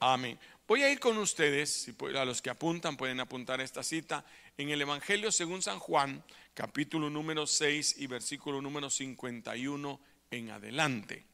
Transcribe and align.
Amén. 0.00 0.38
Voy 0.68 0.82
a 0.82 0.92
ir 0.92 1.00
con 1.00 1.18
ustedes, 1.18 1.90
a 2.14 2.24
los 2.24 2.40
que 2.40 2.50
apuntan 2.50 2.96
pueden 2.96 3.18
apuntar 3.18 3.60
esta 3.60 3.82
cita, 3.82 4.24
en 4.56 4.70
el 4.70 4.80
Evangelio 4.80 5.32
según 5.32 5.60
San 5.60 5.80
Juan, 5.80 6.22
capítulo 6.54 7.10
número 7.10 7.46
6 7.46 7.96
y 7.98 8.06
versículo 8.06 8.62
número 8.62 8.90
51 8.90 10.00
en 10.30 10.50
adelante. 10.50 11.24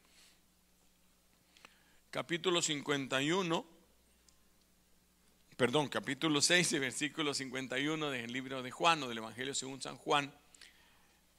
Capítulo 2.11 2.62
51, 2.62 3.66
perdón, 5.56 5.88
capítulo 5.88 6.40
6 6.40 6.72
y 6.72 6.78
versículo 6.78 7.34
51 7.34 8.10
del 8.10 8.32
libro 8.32 8.62
de 8.62 8.70
Juan 8.70 9.02
o 9.02 9.08
del 9.08 9.18
Evangelio 9.18 9.54
según 9.54 9.82
San 9.82 9.98
Juan. 9.98 10.32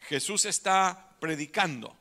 Jesús 0.02 0.46
está 0.46 1.16
predicando. 1.20 1.98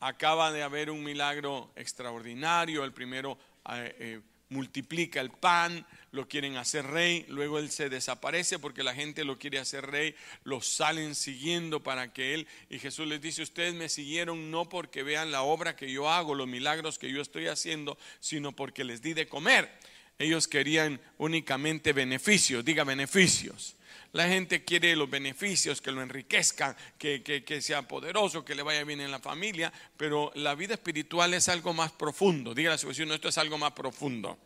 Acaba 0.00 0.50
de 0.50 0.62
haber 0.62 0.90
un 0.90 1.04
milagro 1.04 1.70
extraordinario. 1.76 2.84
El 2.84 2.92
primero 2.92 3.38
eh, 3.70 3.96
eh, 3.98 4.20
multiplica 4.48 5.20
el 5.20 5.30
pan, 5.30 5.86
lo 6.12 6.28
quieren 6.28 6.56
hacer 6.56 6.86
rey, 6.86 7.26
luego 7.28 7.58
él 7.58 7.70
se 7.70 7.88
desaparece 7.88 8.58
porque 8.58 8.82
la 8.82 8.94
gente 8.94 9.24
lo 9.24 9.38
quiere 9.38 9.58
hacer 9.58 9.86
rey, 9.86 10.14
lo 10.44 10.60
salen 10.60 11.14
siguiendo 11.14 11.82
para 11.82 12.12
que 12.12 12.34
él, 12.34 12.46
y 12.70 12.78
Jesús 12.78 13.06
les 13.06 13.20
dice, 13.20 13.42
ustedes 13.42 13.74
me 13.74 13.88
siguieron 13.88 14.50
no 14.50 14.68
porque 14.68 15.02
vean 15.02 15.30
la 15.30 15.42
obra 15.42 15.76
que 15.76 15.90
yo 15.90 16.10
hago, 16.10 16.34
los 16.34 16.48
milagros 16.48 16.98
que 16.98 17.10
yo 17.10 17.20
estoy 17.20 17.48
haciendo, 17.48 17.98
sino 18.20 18.52
porque 18.52 18.84
les 18.84 19.02
di 19.02 19.14
de 19.14 19.28
comer. 19.28 19.70
Ellos 20.18 20.48
querían 20.48 21.00
únicamente 21.18 21.92
beneficios, 21.92 22.64
diga 22.64 22.84
beneficios. 22.84 23.76
La 24.16 24.28
gente 24.28 24.64
quiere 24.64 24.96
los 24.96 25.10
beneficios, 25.10 25.82
que 25.82 25.92
lo 25.92 26.00
enriquezcan, 26.00 26.74
que, 26.96 27.22
que, 27.22 27.60
sea 27.60 27.86
poderoso, 27.86 28.46
que 28.46 28.54
le 28.54 28.62
vaya 28.62 28.82
bien 28.82 29.02
en 29.02 29.10
la 29.10 29.18
familia, 29.18 29.70
pero 29.98 30.32
la 30.36 30.54
vida 30.54 30.72
espiritual 30.72 31.34
es 31.34 31.50
algo 31.50 31.74
más 31.74 31.92
profundo. 31.92 32.54
Dígale 32.54 32.76
a 32.76 32.78
su 32.78 32.88
vecino, 32.88 33.12
esto 33.12 33.28
es 33.28 33.36
algo 33.36 33.58
más 33.58 33.72
profundo. 33.72 34.38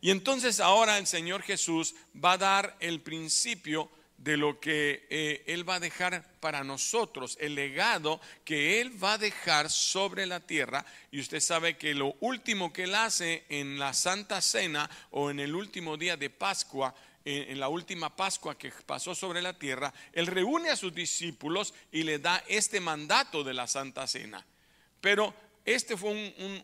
Y 0.00 0.10
entonces 0.10 0.58
ahora 0.58 0.98
el 0.98 1.06
Señor 1.06 1.42
Jesús 1.42 1.94
va 2.16 2.32
a 2.32 2.38
dar 2.38 2.76
el 2.80 3.00
principio 3.00 3.88
de 4.18 4.36
lo 4.36 4.58
que 4.58 5.06
eh, 5.08 5.44
Él 5.46 5.68
va 5.68 5.76
a 5.76 5.80
dejar 5.80 6.24
para 6.40 6.64
nosotros, 6.64 7.38
el 7.40 7.54
legado 7.54 8.20
que 8.44 8.80
Él 8.80 9.00
va 9.02 9.12
a 9.12 9.18
dejar 9.18 9.70
sobre 9.70 10.26
la 10.26 10.40
tierra. 10.40 10.84
Y 11.12 11.20
usted 11.20 11.38
sabe 11.38 11.76
que 11.76 11.94
lo 11.94 12.16
último 12.18 12.72
que 12.72 12.84
Él 12.84 12.96
hace 12.96 13.44
en 13.50 13.78
la 13.78 13.94
Santa 13.94 14.40
Cena 14.40 14.90
o 15.12 15.30
en 15.30 15.38
el 15.38 15.54
último 15.54 15.96
día 15.96 16.16
de 16.16 16.28
Pascua 16.28 16.92
en 17.24 17.58
la 17.58 17.68
última 17.68 18.14
Pascua 18.14 18.58
que 18.58 18.70
pasó 18.84 19.14
sobre 19.14 19.40
la 19.40 19.58
tierra, 19.58 19.92
Él 20.12 20.26
reúne 20.26 20.70
a 20.70 20.76
sus 20.76 20.94
discípulos 20.94 21.72
y 21.90 22.02
le 22.02 22.18
da 22.18 22.44
este 22.48 22.80
mandato 22.80 23.42
de 23.42 23.54
la 23.54 23.66
Santa 23.66 24.06
Cena. 24.06 24.44
Pero 25.00 25.34
este 25.64 25.96
fue 25.96 26.10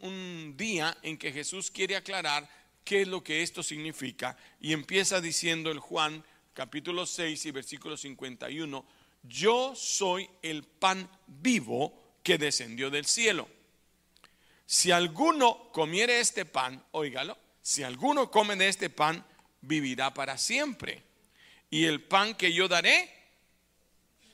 un, 0.03 0.55
día 0.57 0.97
en 1.03 1.17
que 1.17 1.33
Jesús 1.33 1.71
quiere 1.71 1.97
aclarar 1.97 2.49
qué 2.85 3.03
es 3.03 3.09
lo 3.09 3.25
que 3.25 3.43
esto 3.43 3.63
significa 3.63 4.37
y 4.61 4.75
empieza 4.75 5.21
diciendo 5.21 5.71
el 5.71 5.79
Juan 5.79 6.23
capítulo 6.53 7.07
6 7.07 7.47
y 7.47 7.51
versículo 7.51 7.97
51, 7.97 8.85
yo 9.23 9.75
soy 9.75 10.29
el 10.43 10.65
pan 10.65 11.09
vivo 11.27 12.19
que 12.23 12.37
descendió 12.37 12.91
del 12.91 13.07
cielo. 13.07 13.49
Si 14.67 14.91
alguno 14.91 15.71
comiere 15.73 16.21
este 16.21 16.45
pan, 16.45 16.85
óigalo, 16.93 17.39
si 17.63 17.83
alguno 17.83 18.31
come 18.31 18.57
de 18.57 18.69
este 18.69 18.91
pan, 18.91 19.25
vivirá 19.63 20.13
para 20.15 20.39
siempre. 20.39 21.03
Y 21.71 21.85
el 21.85 22.03
pan 22.03 22.35
que 22.35 22.53
yo 22.53 22.69
daré 22.69 23.09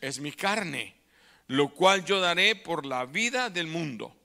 es 0.00 0.20
mi 0.20 0.32
carne, 0.32 0.94
lo 1.48 1.68
cual 1.68 2.04
yo 2.04 2.20
daré 2.20 2.56
por 2.56 2.86
la 2.86 3.04
vida 3.04 3.50
del 3.50 3.66
mundo. 3.66 4.16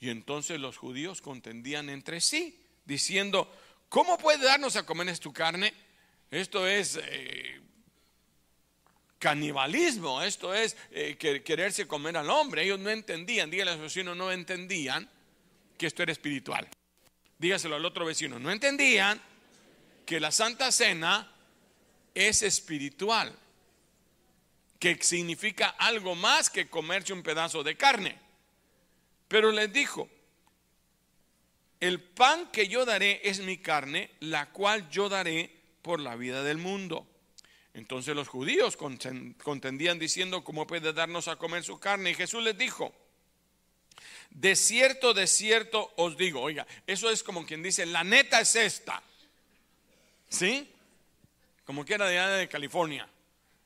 Y 0.00 0.10
entonces 0.10 0.58
los 0.58 0.76
judíos 0.76 1.20
contendían 1.20 1.90
entre 1.90 2.20
sí, 2.20 2.58
diciendo, 2.84 3.54
¿cómo 3.88 4.18
puede 4.18 4.44
darnos 4.44 4.76
a 4.76 4.86
comer 4.86 5.16
tu 5.18 5.32
carne? 5.32 5.74
Esto 6.30 6.66
es 6.66 6.98
eh, 7.02 7.60
canibalismo, 9.18 10.22
esto 10.22 10.54
es 10.54 10.76
eh, 10.90 11.16
quererse 11.44 11.86
comer 11.86 12.16
al 12.16 12.30
hombre. 12.30 12.64
Ellos 12.64 12.80
no 12.80 12.90
entendían, 12.90 13.50
dígale 13.50 13.72
a 13.72 13.76
su 13.76 13.82
vecino, 13.82 14.14
no 14.14 14.32
entendían 14.32 15.08
que 15.76 15.86
esto 15.86 16.02
era 16.02 16.12
espiritual. 16.12 16.68
Dígaselo 17.38 17.76
al 17.76 17.84
otro 17.84 18.04
vecino, 18.04 18.38
no 18.38 18.50
entendían 18.50 19.20
que 20.10 20.18
la 20.18 20.32
Santa 20.32 20.72
Cena 20.72 21.32
es 22.12 22.42
espiritual, 22.42 23.32
que 24.80 24.98
significa 25.00 25.68
algo 25.78 26.16
más 26.16 26.50
que 26.50 26.68
comerse 26.68 27.12
un 27.12 27.22
pedazo 27.22 27.62
de 27.62 27.76
carne. 27.76 28.18
Pero 29.28 29.52
les 29.52 29.72
dijo, 29.72 30.08
el 31.78 32.02
pan 32.02 32.50
que 32.50 32.66
yo 32.66 32.84
daré 32.84 33.20
es 33.22 33.38
mi 33.38 33.58
carne, 33.58 34.10
la 34.18 34.50
cual 34.50 34.90
yo 34.90 35.08
daré 35.08 35.48
por 35.80 36.00
la 36.00 36.16
vida 36.16 36.42
del 36.42 36.58
mundo. 36.58 37.06
Entonces 37.72 38.16
los 38.16 38.26
judíos 38.26 38.76
contendían 38.76 40.00
diciendo, 40.00 40.42
¿cómo 40.42 40.66
puede 40.66 40.92
darnos 40.92 41.28
a 41.28 41.36
comer 41.36 41.62
su 41.62 41.78
carne? 41.78 42.10
Y 42.10 42.14
Jesús 42.14 42.42
les 42.42 42.58
dijo, 42.58 42.92
de 44.30 44.56
cierto, 44.56 45.14
de 45.14 45.28
cierto 45.28 45.92
os 45.94 46.16
digo, 46.16 46.40
oiga, 46.40 46.66
eso 46.88 47.10
es 47.10 47.22
como 47.22 47.46
quien 47.46 47.62
dice, 47.62 47.86
la 47.86 48.02
neta 48.02 48.40
es 48.40 48.56
esta. 48.56 49.04
¿Sí? 50.30 50.72
Como 51.64 51.84
quiera 51.84 52.08
de 52.08 52.18
allá 52.18 52.36
de 52.36 52.48
California. 52.48 53.08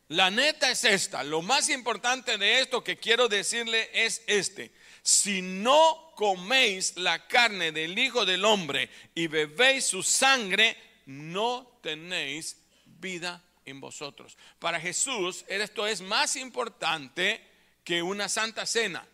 La 0.09 0.31
neta 0.31 0.71
es 0.71 0.85
esta. 0.85 1.23
Lo 1.23 1.41
más 1.41 1.69
importante 1.69 2.37
de 2.37 2.61
esto 2.61 2.83
que 2.83 2.97
quiero 2.99 3.29
decirle 3.29 3.91
es 3.93 4.23
este. 4.27 4.73
Si 5.03 5.41
no 5.43 6.13
coméis 6.17 6.97
la 6.97 7.27
carne 7.27 7.73
del 7.73 7.99
Hijo 7.99 8.25
del 8.25 8.45
Hombre 8.45 8.91
y 9.15 9.27
bebéis 9.27 9.87
su 9.87 10.03
sangre, 10.03 10.77
no 11.07 11.79
tenéis 11.83 12.57
vida 12.87 13.43
en 13.65 13.81
vosotros. 13.81 14.37
Para 14.59 14.81
Jesús 14.81 15.45
esto 15.49 15.87
es 15.87 16.01
más 16.01 16.37
importante 16.37 17.43
que 17.83 18.03
una 18.03 18.29
santa 18.29 18.67
cena. 18.67 19.07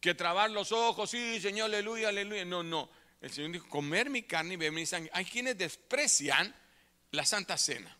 Que 0.00 0.14
trabar 0.14 0.50
los 0.50 0.70
ojos, 0.70 1.10
sí, 1.10 1.40
Señor, 1.40 1.66
aleluya, 1.66 2.08
aleluya. 2.08 2.44
No, 2.44 2.62
no. 2.62 2.88
El 3.20 3.32
Señor 3.32 3.52
dijo, 3.52 3.68
comer 3.68 4.10
mi 4.10 4.22
carne 4.22 4.54
y 4.54 4.56
beber 4.56 4.72
mi 4.72 4.86
sangre. 4.86 5.10
Hay 5.12 5.24
quienes 5.24 5.58
desprecian 5.58 6.54
la 7.10 7.24
Santa 7.24 7.58
Cena. 7.58 7.96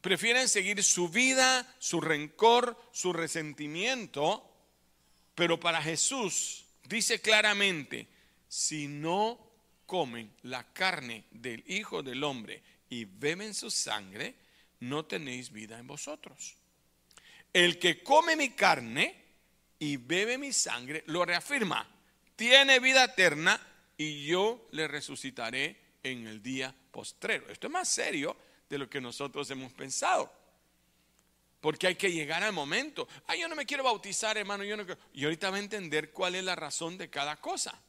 Prefieren 0.00 0.48
seguir 0.48 0.82
su 0.82 1.08
vida, 1.08 1.74
su 1.78 2.00
rencor, 2.00 2.80
su 2.92 3.12
resentimiento. 3.12 4.48
Pero 5.34 5.58
para 5.58 5.82
Jesús 5.82 6.64
dice 6.84 7.20
claramente, 7.20 8.08
si 8.48 8.86
no 8.86 9.38
comen 9.86 10.34
la 10.42 10.72
carne 10.72 11.24
del 11.30 11.64
Hijo 11.66 12.02
del 12.02 12.22
Hombre 12.22 12.62
y 12.90 13.04
beben 13.04 13.54
su 13.54 13.70
sangre, 13.70 14.34
no 14.80 15.04
tenéis 15.04 15.50
vida 15.50 15.78
en 15.78 15.86
vosotros. 15.86 16.56
El 17.52 17.78
que 17.78 18.02
come 18.02 18.36
mi 18.36 18.50
carne 18.50 19.22
y 19.78 19.96
bebe 19.96 20.38
mi 20.38 20.52
sangre, 20.52 21.02
lo 21.06 21.24
reafirma, 21.24 21.88
tiene 22.36 22.80
vida 22.80 23.04
eterna 23.04 23.60
y 23.96 24.26
yo 24.26 24.68
le 24.72 24.88
resucitaré 24.88 25.76
en 26.02 26.26
el 26.26 26.42
día 26.42 26.74
postrero. 26.90 27.48
Esto 27.48 27.66
es 27.66 27.72
más 27.72 27.88
serio 27.88 28.36
de 28.68 28.78
lo 28.78 28.88
que 28.88 29.00
nosotros 29.00 29.50
hemos 29.50 29.72
pensado. 29.72 30.32
Porque 31.60 31.86
hay 31.86 31.94
que 31.94 32.10
llegar 32.10 32.42
al 32.42 32.52
momento. 32.52 33.06
Ay, 33.26 33.40
yo 33.40 33.48
no 33.48 33.54
me 33.54 33.66
quiero 33.66 33.84
bautizar, 33.84 34.36
hermano. 34.36 34.64
Yo 34.64 34.76
no 34.76 34.84
Y 35.14 35.24
ahorita 35.24 35.50
va 35.50 35.56
a 35.56 35.60
entender 35.60 36.10
cuál 36.10 36.34
es 36.34 36.42
la 36.42 36.56
razón 36.56 36.98
de 36.98 37.08
cada 37.08 37.36
cosa. 37.36 37.80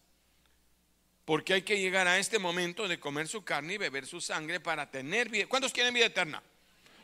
Porque 1.25 1.53
hay 1.53 1.61
que 1.63 1.79
llegar 1.79 2.07
a 2.07 2.19
este 2.19 2.37
momento 2.37 2.87
de 2.87 2.99
comer 2.99 3.27
su 3.27 3.43
carne 3.43 3.73
y 3.73 3.77
beber 3.77 4.05
su 4.05 4.21
sangre 4.21 4.59
para 4.59 4.91
tener 4.91 5.29
vida. 5.29 5.47
¿Cuántos 5.47 5.71
quieren 5.71 5.93
vida 5.93 6.05
eterna? 6.05 6.43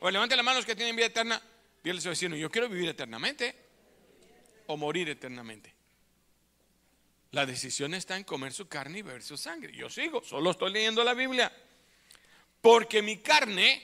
O 0.01 0.11
levante 0.11 0.35
las 0.35 0.45
manos 0.45 0.65
que 0.65 0.75
tienen 0.75 0.95
vida 0.95 1.07
eterna. 1.07 1.41
Dile 1.83 1.97
a 1.97 2.01
su 2.01 2.09
vecino, 2.09 2.35
yo 2.35 2.51
quiero 2.51 2.67
vivir 2.69 2.89
eternamente 2.89 3.55
o 4.67 4.77
morir 4.77 5.09
eternamente. 5.09 5.78
La 7.31 7.45
decisión 7.45 7.93
está 7.93 8.17
en 8.17 8.23
comer 8.23 8.53
su 8.53 8.67
carne 8.67 8.99
y 8.99 9.01
beber 9.03 9.21
su 9.21 9.37
sangre. 9.37 9.73
Yo 9.73 9.89
sigo, 9.89 10.23
solo 10.23 10.51
estoy 10.51 10.71
leyendo 10.71 11.03
la 11.03 11.13
Biblia. 11.13 11.51
Porque 12.61 13.01
mi 13.01 13.17
carne, 13.17 13.81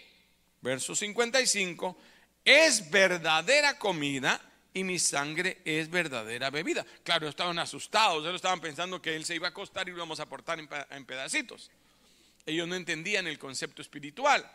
verso 0.61 0.95
55, 0.95 1.97
es 2.43 2.89
verdadera 2.89 3.77
comida 3.77 4.41
y 4.73 4.83
mi 4.83 4.99
sangre 4.99 5.59
es 5.63 5.89
verdadera 5.89 6.49
bebida. 6.49 6.85
Claro, 7.03 7.27
estaban 7.27 7.59
asustados, 7.59 8.23
ellos 8.23 8.35
estaban 8.35 8.59
pensando 8.59 9.01
que 9.01 9.15
él 9.15 9.25
se 9.25 9.35
iba 9.35 9.47
a 9.47 9.51
acostar 9.51 9.87
y 9.87 9.91
lo 9.91 9.97
íbamos 9.97 10.19
a 10.19 10.23
aportar 10.23 10.59
en 10.59 11.05
pedacitos. 11.05 11.69
Ellos 12.45 12.67
no 12.67 12.75
entendían 12.75 13.27
el 13.27 13.39
concepto 13.39 13.81
espiritual. 13.81 14.49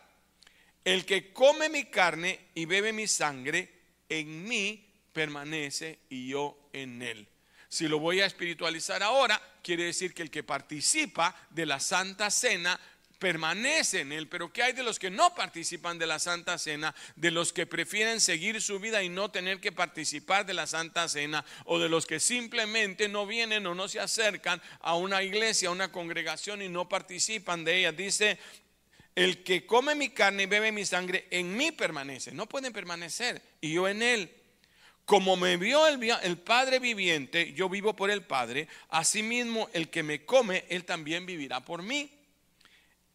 El 0.84 1.04
que 1.04 1.32
come 1.32 1.68
mi 1.68 1.84
carne 1.86 2.48
y 2.54 2.64
bebe 2.64 2.92
mi 2.92 3.06
sangre, 3.06 3.68
en 4.08 4.44
mí 4.44 4.86
permanece 5.12 5.98
y 6.08 6.28
yo 6.28 6.56
en 6.72 7.02
él. 7.02 7.28
Si 7.70 7.86
lo 7.86 8.00
voy 8.00 8.20
a 8.20 8.26
espiritualizar 8.26 9.00
ahora, 9.00 9.40
quiere 9.62 9.84
decir 9.84 10.12
que 10.12 10.22
el 10.22 10.30
que 10.30 10.42
participa 10.42 11.36
de 11.50 11.66
la 11.66 11.78
Santa 11.78 12.28
Cena 12.28 12.78
permanece 13.20 14.00
en 14.00 14.10
él. 14.10 14.26
Pero 14.26 14.52
¿qué 14.52 14.64
hay 14.64 14.72
de 14.72 14.82
los 14.82 14.98
que 14.98 15.08
no 15.08 15.36
participan 15.36 15.96
de 15.96 16.08
la 16.08 16.18
Santa 16.18 16.58
Cena? 16.58 16.92
De 17.14 17.30
los 17.30 17.52
que 17.52 17.66
prefieren 17.66 18.20
seguir 18.20 18.60
su 18.60 18.80
vida 18.80 19.04
y 19.04 19.08
no 19.08 19.30
tener 19.30 19.60
que 19.60 19.70
participar 19.70 20.46
de 20.46 20.54
la 20.54 20.66
Santa 20.66 21.08
Cena. 21.08 21.44
O 21.64 21.78
de 21.78 21.88
los 21.88 22.06
que 22.06 22.18
simplemente 22.18 23.08
no 23.08 23.24
vienen 23.24 23.64
o 23.68 23.76
no 23.76 23.86
se 23.86 24.00
acercan 24.00 24.60
a 24.80 24.96
una 24.96 25.22
iglesia, 25.22 25.68
a 25.68 25.72
una 25.72 25.92
congregación 25.92 26.62
y 26.62 26.68
no 26.68 26.88
participan 26.88 27.62
de 27.62 27.78
ella. 27.78 27.92
Dice, 27.92 28.36
el 29.14 29.44
que 29.44 29.64
come 29.64 29.94
mi 29.94 30.08
carne 30.08 30.42
y 30.42 30.46
bebe 30.46 30.72
mi 30.72 30.84
sangre, 30.84 31.28
en 31.30 31.56
mí 31.56 31.70
permanece. 31.70 32.32
No 32.32 32.46
pueden 32.46 32.72
permanecer 32.72 33.40
y 33.60 33.74
yo 33.74 33.86
en 33.86 34.02
él. 34.02 34.39
Como 35.10 35.36
me 35.36 35.56
vio 35.56 35.88
el, 35.88 36.38
Padre 36.38 36.78
viviente, 36.78 37.52
yo 37.54 37.68
vivo 37.68 37.96
por 37.96 38.12
el 38.12 38.22
Padre, 38.22 38.68
asimismo 38.90 39.68
el 39.72 39.90
que 39.90 40.04
me 40.04 40.24
come, 40.24 40.64
él 40.68 40.84
también 40.84 41.26
vivirá 41.26 41.64
por 41.64 41.82
mí. 41.82 42.12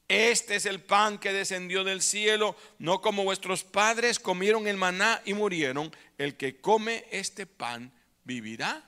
Este 0.10 0.58
es 0.58 0.66
el 0.66 0.82
pan 0.82 1.18
que 1.20 1.32
descendió 1.32 1.86
del 1.86 2.02
cielo, 2.02 2.58
no 2.80 3.00
como 3.00 3.24
vuestros 3.24 3.64
padres 3.64 4.20
comieron 4.20 4.68
el 4.68 4.76
maná 4.76 5.22
y 5.24 5.36
murieron. 5.36 5.90
El 6.18 6.36
que 6.36 6.60
come 6.60 7.06
este 7.12 7.46
pan 7.46 7.94
vivirá 8.26 8.84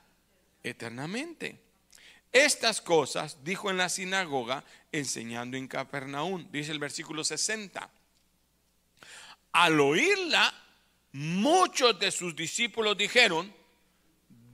eternamente. 0.62 1.62
Estas 2.34 2.82
cosas 2.82 3.42
dijo 3.42 3.70
en 3.70 3.78
la 3.78 3.88
sinagoga 3.88 4.66
enseñando 4.92 5.56
en 5.56 5.70
Capernaum, 5.70 6.46
dice 6.52 6.74
el 6.74 6.80
versículo 6.80 7.24
60. 7.24 7.90
Al 9.54 9.80
oírla, 9.80 10.67
muchos 11.18 12.00
de 12.00 12.12
sus 12.12 12.36
discípulos 12.36 12.98
dijeron, 12.98 13.54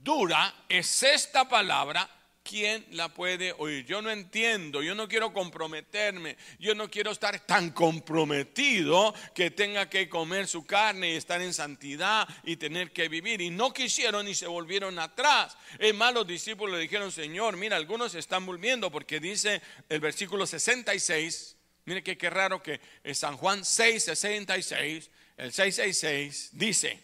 dura 0.02 0.54
es 0.68 1.02
esta 1.02 1.48
palabra 1.48 2.08
¿quién 2.44 2.84
la 2.90 3.08
puede 3.08 3.52
oír? 3.58 3.84
Yo 3.86 4.02
no 4.02 4.10
entiendo, 4.10 4.82
yo 4.82 4.94
no 4.94 5.08
quiero 5.08 5.32
comprometerme, 5.32 6.36
yo 6.60 6.74
no 6.74 6.90
quiero 6.90 7.10
estar 7.10 7.40
tan 7.40 7.70
comprometido 7.70 9.12
que 9.34 9.50
tenga 9.50 9.88
que 9.88 10.08
comer 10.08 10.46
su 10.46 10.64
carne 10.64 11.12
y 11.12 11.16
estar 11.16 11.40
en 11.40 11.54
santidad 11.54 12.28
y 12.44 12.56
tener 12.56 12.92
que 12.92 13.08
vivir. 13.08 13.40
Y 13.40 13.50
no 13.50 13.72
quisieron 13.72 14.28
y 14.28 14.34
se 14.34 14.46
volvieron 14.46 14.98
atrás. 14.98 15.56
Es 15.78 15.94
más, 15.94 16.12
los 16.14 16.26
discípulos 16.26 16.76
le 16.76 16.82
dijeron, 16.82 17.10
Señor, 17.10 17.56
mira, 17.56 17.76
algunos 17.76 18.12
se 18.12 18.18
están 18.18 18.44
volviendo 18.46 18.90
porque 18.90 19.18
dice 19.18 19.62
el 19.88 20.00
versículo 20.00 20.46
66, 20.46 21.56
mire 21.86 22.02
que 22.02 22.18
qué 22.18 22.30
raro 22.30 22.62
que 22.62 22.80
San 23.14 23.36
Juan 23.38 23.64
6, 23.64 24.04
66, 24.04 25.10
el 25.36 25.52
666 25.52 26.50
dice, 26.52 27.02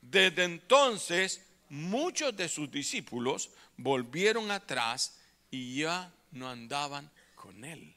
desde 0.00 0.44
entonces 0.44 1.42
muchos 1.68 2.36
de 2.36 2.48
sus 2.48 2.70
discípulos 2.70 3.50
volvieron 3.76 4.50
atrás 4.50 5.18
y 5.50 5.80
ya 5.80 6.12
no 6.32 6.48
andaban 6.48 7.10
con 7.34 7.64
él. 7.64 7.94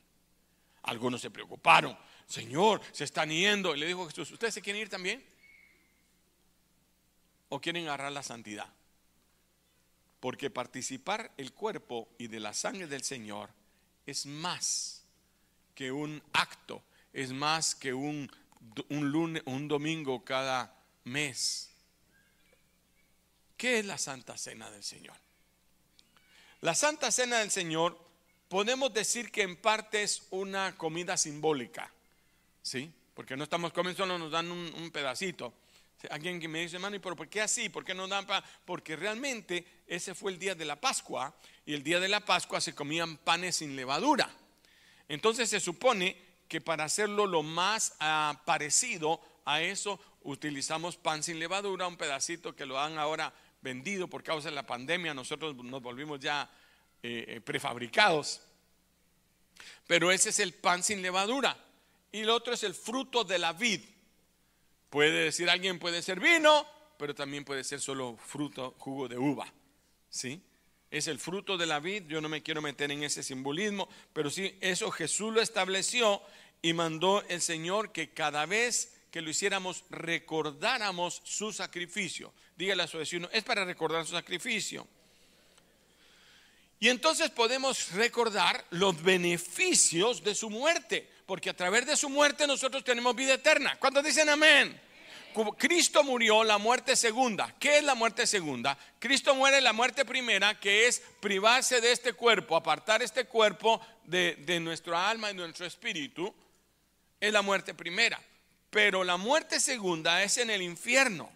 Algunos 0.83 1.21
se 1.21 1.31
preocuparon, 1.31 1.97
Señor, 2.27 2.81
se 2.91 3.03
están 3.03 3.29
yendo. 3.29 3.75
Y 3.75 3.79
le 3.79 3.88
dijo 3.88 4.07
Jesús, 4.07 4.31
¿ustedes 4.31 4.53
se 4.53 4.61
quieren 4.61 4.81
ir 4.81 4.89
también? 4.89 5.23
¿O 7.49 7.61
quieren 7.61 7.85
agarrar 7.85 8.11
la 8.11 8.23
santidad? 8.23 8.67
Porque 10.19 10.49
participar 10.49 11.31
el 11.38 11.53
cuerpo 11.53 12.09
y 12.17 12.27
de 12.27 12.39
la 12.39 12.53
sangre 12.53 12.88
del 12.88 13.03
Señor 13.03 13.49
es 14.06 14.25
más 14.25 15.03
que 15.75 15.91
un 15.91 16.21
acto, 16.33 16.81
es 17.11 17.31
más 17.31 17.75
que 17.75 17.94
un, 17.94 18.31
un 18.89 19.10
lunes, 19.12 19.44
un 19.45 19.68
domingo 19.68 20.24
cada 20.24 20.75
mes. 21.04 21.69
¿Qué 23.57 23.80
es 23.80 23.86
la 23.86 23.98
Santa 23.98 24.38
Cena 24.38 24.69
del 24.69 24.83
Señor? 24.83 25.15
La 26.62 26.75
Santa 26.75 27.12
Cena 27.12 27.39
del 27.39 27.51
Señor 27.51 27.98
podemos 28.50 28.94
decir 28.94 29.31
que 29.31 29.42
en 29.42 29.57
parte 29.57 30.04
es 30.04 30.27
una 30.31 30.75
comida 30.77 31.18
simbólica, 31.18 31.92
¿sí? 32.62 32.92
Porque 33.13 33.38
no 33.38 33.44
estamos 33.44 33.74
comiendo, 33.74 34.04
solo 34.04 34.18
nos 34.18 34.31
dan 34.31 34.51
un, 34.51 34.92
pedacito. 34.92 35.54
Alguien 36.09 36.39
que 36.39 36.48
me 36.48 36.62
dice, 36.62 36.75
hermano, 36.75 36.95
¿y 36.95 37.00
por 37.00 37.27
qué 37.30 37.42
así? 37.42 37.69
¿Por 37.69 37.86
qué 37.86 37.94
no 37.94 38.07
dan? 38.07 38.25
Porque 38.66 38.95
realmente 38.95 39.66
ese 39.88 40.16
fue 40.16 40.31
el 40.31 40.39
día 40.39 40.56
de 40.56 40.66
la 40.66 40.80
Pascua 40.80 41.33
y 41.66 41.74
el 41.74 41.83
día 41.83 42.00
de 42.00 42.09
la 42.09 42.25
Pascua 42.25 42.59
se 42.59 42.75
comían 42.75 43.18
panes 43.18 43.57
sin 43.57 43.75
levadura. 43.75 44.30
Entonces 45.07 45.50
se 45.50 45.59
supone 45.59 46.18
que 46.53 46.61
para 46.61 46.83
hacerlo 46.83 47.25
lo 47.25 47.41
más 47.41 47.95
ah, 48.00 48.39
parecido 48.45 49.19
a 49.44 49.63
eso 49.63 50.00
utilizamos 50.21 50.97
pan 50.97 51.23
sin 51.23 51.39
levadura, 51.39 51.88
un 51.88 51.97
pedacito 51.97 52.55
que 52.55 52.67
lo 52.67 52.75
dan 52.75 53.00
ahora 53.00 53.33
vendido 53.63 54.07
por 54.07 54.21
causa 54.21 54.50
de 54.50 54.55
la 54.55 54.61
pandemia, 54.61 55.15
nosotros 55.15 55.55
nos 55.55 55.81
volvimos 55.81 56.19
ya 56.19 56.47
eh, 57.01 57.25
eh, 57.27 57.41
prefabricados. 57.41 58.41
Pero 59.88 60.11
ese 60.11 60.29
es 60.29 60.38
el 60.38 60.53
pan 60.53 60.83
sin 60.83 61.01
levadura. 61.01 61.57
Y 62.11 62.19
el 62.19 62.29
otro 62.29 62.53
es 62.53 62.61
el 62.61 62.75
fruto 62.75 63.23
de 63.23 63.39
la 63.39 63.53
vid. 63.53 63.81
Puede 64.91 65.23
decir 65.23 65.49
alguien, 65.49 65.79
puede 65.79 66.03
ser 66.03 66.19
vino, 66.19 66.67
pero 66.99 67.15
también 67.15 67.44
puede 67.45 67.63
ser 67.63 67.81
solo 67.81 68.15
fruto, 68.15 68.75
jugo 68.77 69.07
de 69.07 69.17
uva. 69.17 69.51
¿Sí? 70.07 70.39
Es 70.94 71.07
el 71.07 71.18
fruto 71.18 71.57
de 71.57 71.66
la 71.66 71.80
vid. 71.80 72.04
Yo 72.07 72.22
no 72.22 72.30
me 72.30 72.44
quiero 72.44 72.62
meter 72.62 72.92
en 72.92 73.01
ese 73.01 73.24
simbolismo, 73.24 73.90
pero 74.13 74.30
sí, 74.30 74.56
eso 74.62 74.92
Jesús 74.92 75.34
lo 75.34 75.42
estableció 75.42 76.22
y 76.62 76.74
mandó 76.74 77.24
el 77.30 77.42
Señor 77.42 77.92
que 77.92 78.12
cada 78.12 78.45
vez 78.45 78.94
que 79.10 79.19
lo 79.19 79.31
hiciéramos 79.31 79.86
recordáramos 79.90 81.19
su 81.24 81.51
sacrificio. 81.51 82.31
Dígale 82.56 82.84
a 82.84 82.88
su 82.88 83.00
vecino, 83.00 83.28
es 83.34 83.44
para 83.44 83.66
recordar 83.66 84.06
su 84.06 84.12
sacrificio. 84.12 84.88
Y 86.80 86.90
entonces 86.90 87.31
podemos 87.31 87.92
recordar 87.94 88.63
los 88.69 89.01
beneficios 89.01 90.24
de 90.24 90.36
su 90.36 90.51
muerte, 90.51 91.10
porque 91.25 91.50
a 91.50 91.57
través 91.57 91.88
de 91.88 91.98
su 91.98 92.07
muerte 92.07 92.45
nosotros 92.45 92.84
tenemos 92.84 93.16
vida 93.16 93.34
eterna. 93.34 93.80
¿Cuántos 93.80 94.04
dicen 94.04 94.30
amén? 94.30 94.80
Cristo 95.57 96.03
murió 96.03 96.44
la 96.44 96.57
muerte 96.57 96.95
segunda. 96.95 97.53
¿Qué 97.59 97.80
es 97.80 97.83
la 97.83 97.95
muerte 97.95 98.27
segunda? 98.27 98.77
Cristo 99.00 99.35
muere 99.35 99.62
la 99.62 99.74
muerte 99.74 100.06
primera, 100.06 100.59
que 100.59 100.88
es 100.88 101.01
privarse 101.19 101.81
de 101.81 101.91
este 101.91 102.13
cuerpo, 102.13 102.56
apartar 102.56 103.01
este 103.01 103.25
cuerpo 103.25 103.81
de, 104.06 104.35
de 104.45 104.59
nuestro 104.59 104.97
alma 104.97 105.31
y 105.31 105.33
nuestro 105.33 105.65
espíritu. 105.65 106.33
Es 107.19 107.31
la 107.31 107.41
muerte 107.41 107.74
primera. 107.74 108.19
Pero 108.69 109.03
la 109.03 109.18
muerte 109.18 109.59
segunda 109.59 110.24
es 110.24 110.38
en 110.38 110.50
el 110.50 110.62
infierno. 110.62 111.30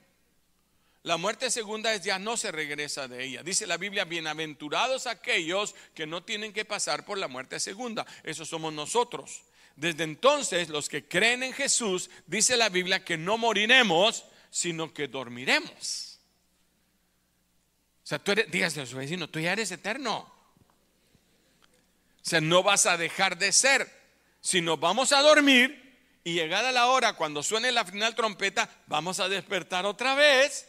La 1.03 1.15
muerte 1.15 1.49
segunda 1.49 1.93
es 1.93 2.01
ya 2.03 2.19
no 2.19 2.35
se 2.35 2.51
regresa 2.51 3.07
de 3.07 3.23
ella. 3.23 3.41
Dice 3.41 3.65
la 3.65 3.77
Biblia, 3.77 4.03
bienaventurados 4.03 5.07
aquellos 5.07 5.73
que 5.95 6.05
no 6.05 6.23
tienen 6.23 6.51
que 6.51 6.65
pasar 6.65 7.05
por 7.05 7.17
la 7.17 7.29
muerte 7.29 7.61
segunda. 7.61 8.05
Eso 8.23 8.43
somos 8.43 8.73
nosotros. 8.73 9.43
Desde 9.77 10.03
entonces, 10.03 10.69
los 10.69 10.89
que 10.89 11.07
creen 11.07 11.43
en 11.43 11.53
Jesús, 11.53 12.09
dice 12.25 12.57
la 12.57 12.69
Biblia 12.69 13.05
que 13.05 13.15
no 13.15 13.37
moriremos, 13.37 14.25
sino 14.49 14.91
que 14.91 15.07
dormiremos. 15.07 16.19
O 18.03 18.07
sea, 18.07 18.17
tú 18.17 18.31
eres, 18.31 18.49
dígase 18.49 18.81
a 18.81 18.87
su 18.87 18.97
vecino, 18.97 19.29
tú 19.29 19.39
ya 19.39 19.53
eres 19.53 19.71
eterno. 19.71 20.17
O 20.17 20.29
sea, 22.23 22.41
no 22.41 22.63
vas 22.63 22.87
a 22.87 22.97
dejar 22.97 23.37
de 23.37 23.51
ser, 23.51 23.87
sino 24.41 24.77
vamos 24.77 25.13
a 25.13 25.21
dormir 25.21 25.95
y 26.23 26.33
llegada 26.33 26.71
la 26.71 26.87
hora, 26.87 27.13
cuando 27.13 27.43
suene 27.43 27.71
la 27.71 27.85
final 27.85 28.15
trompeta, 28.15 28.69
vamos 28.87 29.19
a 29.19 29.29
despertar 29.29 29.85
otra 29.85 30.15
vez 30.15 30.67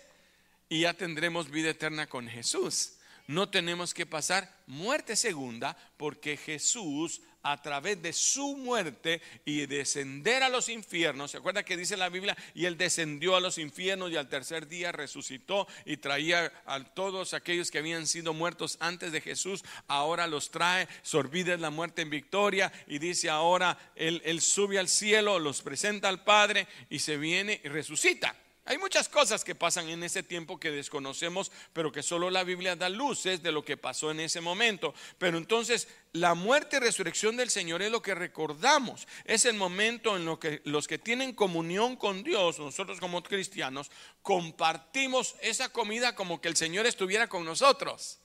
y 0.68 0.82
ya 0.82 0.92
tendremos 0.92 1.50
vida 1.50 1.71
eterna 1.71 2.06
con 2.06 2.28
Jesús. 2.28 2.99
No 3.26 3.49
tenemos 3.49 3.94
que 3.94 4.06
pasar 4.06 4.54
muerte 4.66 5.16
segunda 5.16 5.76
porque 5.97 6.37
Jesús 6.37 7.23
a 7.42 7.61
través 7.62 8.02
de 8.02 8.12
su 8.12 8.57
muerte 8.57 9.23
y 9.45 9.66
descender 9.66 10.42
a 10.42 10.49
los 10.49 10.68
infiernos, 10.68 11.30
¿se 11.30 11.38
acuerda 11.38 11.64
que 11.64 11.76
dice 11.76 11.97
la 11.97 12.09
Biblia? 12.09 12.37
Y 12.54 12.64
él 12.64 12.76
descendió 12.76 13.37
a 13.37 13.40
los 13.40 13.59
infiernos 13.59 14.11
y 14.11 14.16
al 14.16 14.28
tercer 14.28 14.68
día 14.68 14.92
resucitó 14.92 15.66
y 15.85 15.99
traía 15.99 16.52
a 16.66 16.83
todos 16.83 17.35
aquellos 17.35 17.71
que 17.71 17.78
habían 17.78 18.07
sido 18.07 18.35
muertos 18.35 18.76
antes 18.80 19.12
de 19.12 19.21
Jesús, 19.21 19.64
ahora 19.87 20.26
los 20.26 20.50
trae, 20.50 20.88
sorbide 21.02 21.57
la 21.59 21.71
muerte 21.71 22.02
en 22.02 22.11
victoria 22.11 22.73
y 22.87 22.99
dice 22.99 23.30
ahora 23.30 23.78
él, 23.95 24.21
él 24.25 24.40
sube 24.40 24.78
al 24.78 24.88
cielo, 24.88 25.38
los 25.38 25.62
presenta 25.62 26.09
al 26.09 26.25
Padre 26.25 26.66
y 26.90 26.99
se 26.99 27.16
viene 27.16 27.61
y 27.64 27.68
resucita. 27.68 28.35
Hay 28.68 28.76
muchas 28.76 29.08
cosas 29.08 29.44
que 29.44 29.54
pasan 29.54 29.88
en 29.88 30.02
ese 30.02 30.22
tiempo 30.22 30.60
que 30.60 30.70
desconocemos, 30.70 31.50
pero 31.72 31.90
que 31.90 32.02
solo 32.02 32.28
la 32.28 32.44
Biblia 32.44 32.76
da 32.76 32.90
luces 32.90 33.42
de 33.42 33.50
lo 33.50 33.64
que 33.64 33.78
pasó 33.78 34.10
en 34.10 34.20
ese 34.20 34.42
momento. 34.42 34.92
Pero 35.16 35.38
entonces 35.38 35.88
la 36.12 36.34
muerte 36.34 36.76
y 36.76 36.80
resurrección 36.80 37.34
del 37.38 37.48
Señor 37.48 37.80
es 37.80 37.90
lo 37.90 38.02
que 38.02 38.14
recordamos. 38.14 39.08
Es 39.25 39.46
el 39.46 39.54
momento 39.54 40.18
en 40.18 40.26
lo 40.26 40.38
que 40.38 40.60
los 40.64 40.87
que 40.87 40.98
tienen 40.98 41.32
comunión 41.32 41.96
con 41.96 42.22
Dios, 42.22 42.58
nosotros 42.58 43.00
como 43.00 43.22
cristianos, 43.22 43.90
compartimos 44.20 45.37
esa 45.40 45.70
comida 45.70 46.14
como 46.14 46.42
que 46.42 46.48
el 46.48 46.56
Señor 46.56 46.84
estuviera 46.84 47.26
con 47.26 47.46
nosotros. 47.46 48.18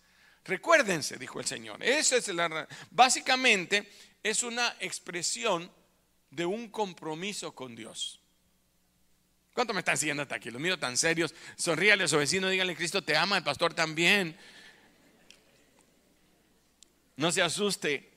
Recuérdense, 0.43 1.15
dijo 1.15 1.39
el 1.39 1.45
Señor. 1.45 1.81
Eso 1.81 2.17
es 2.17 2.27
la, 2.27 2.67
básicamente 2.91 3.89
es 4.21 4.43
una 4.43 4.75
expresión 4.81 5.71
de 6.31 6.45
un 6.45 6.67
compromiso 6.67 7.55
con 7.55 7.77
Dios. 7.77 8.19
¿Cuánto 9.53 9.73
me 9.73 9.79
están 9.79 9.97
siguiendo 9.97 10.23
hasta 10.23 10.35
aquí? 10.35 10.49
Los 10.49 10.61
miro 10.61 10.79
tan 10.79 10.97
serios. 10.97 11.33
Sonríale 11.55 12.05
a 12.05 12.07
su 12.07 12.17
vecino, 12.17 12.49
dígale, 12.49 12.75
Cristo 12.75 13.03
te 13.03 13.15
ama, 13.15 13.37
el 13.37 13.43
pastor 13.43 13.73
también. 13.73 14.35
No 17.15 17.31
se 17.31 17.41
asuste. 17.41 18.11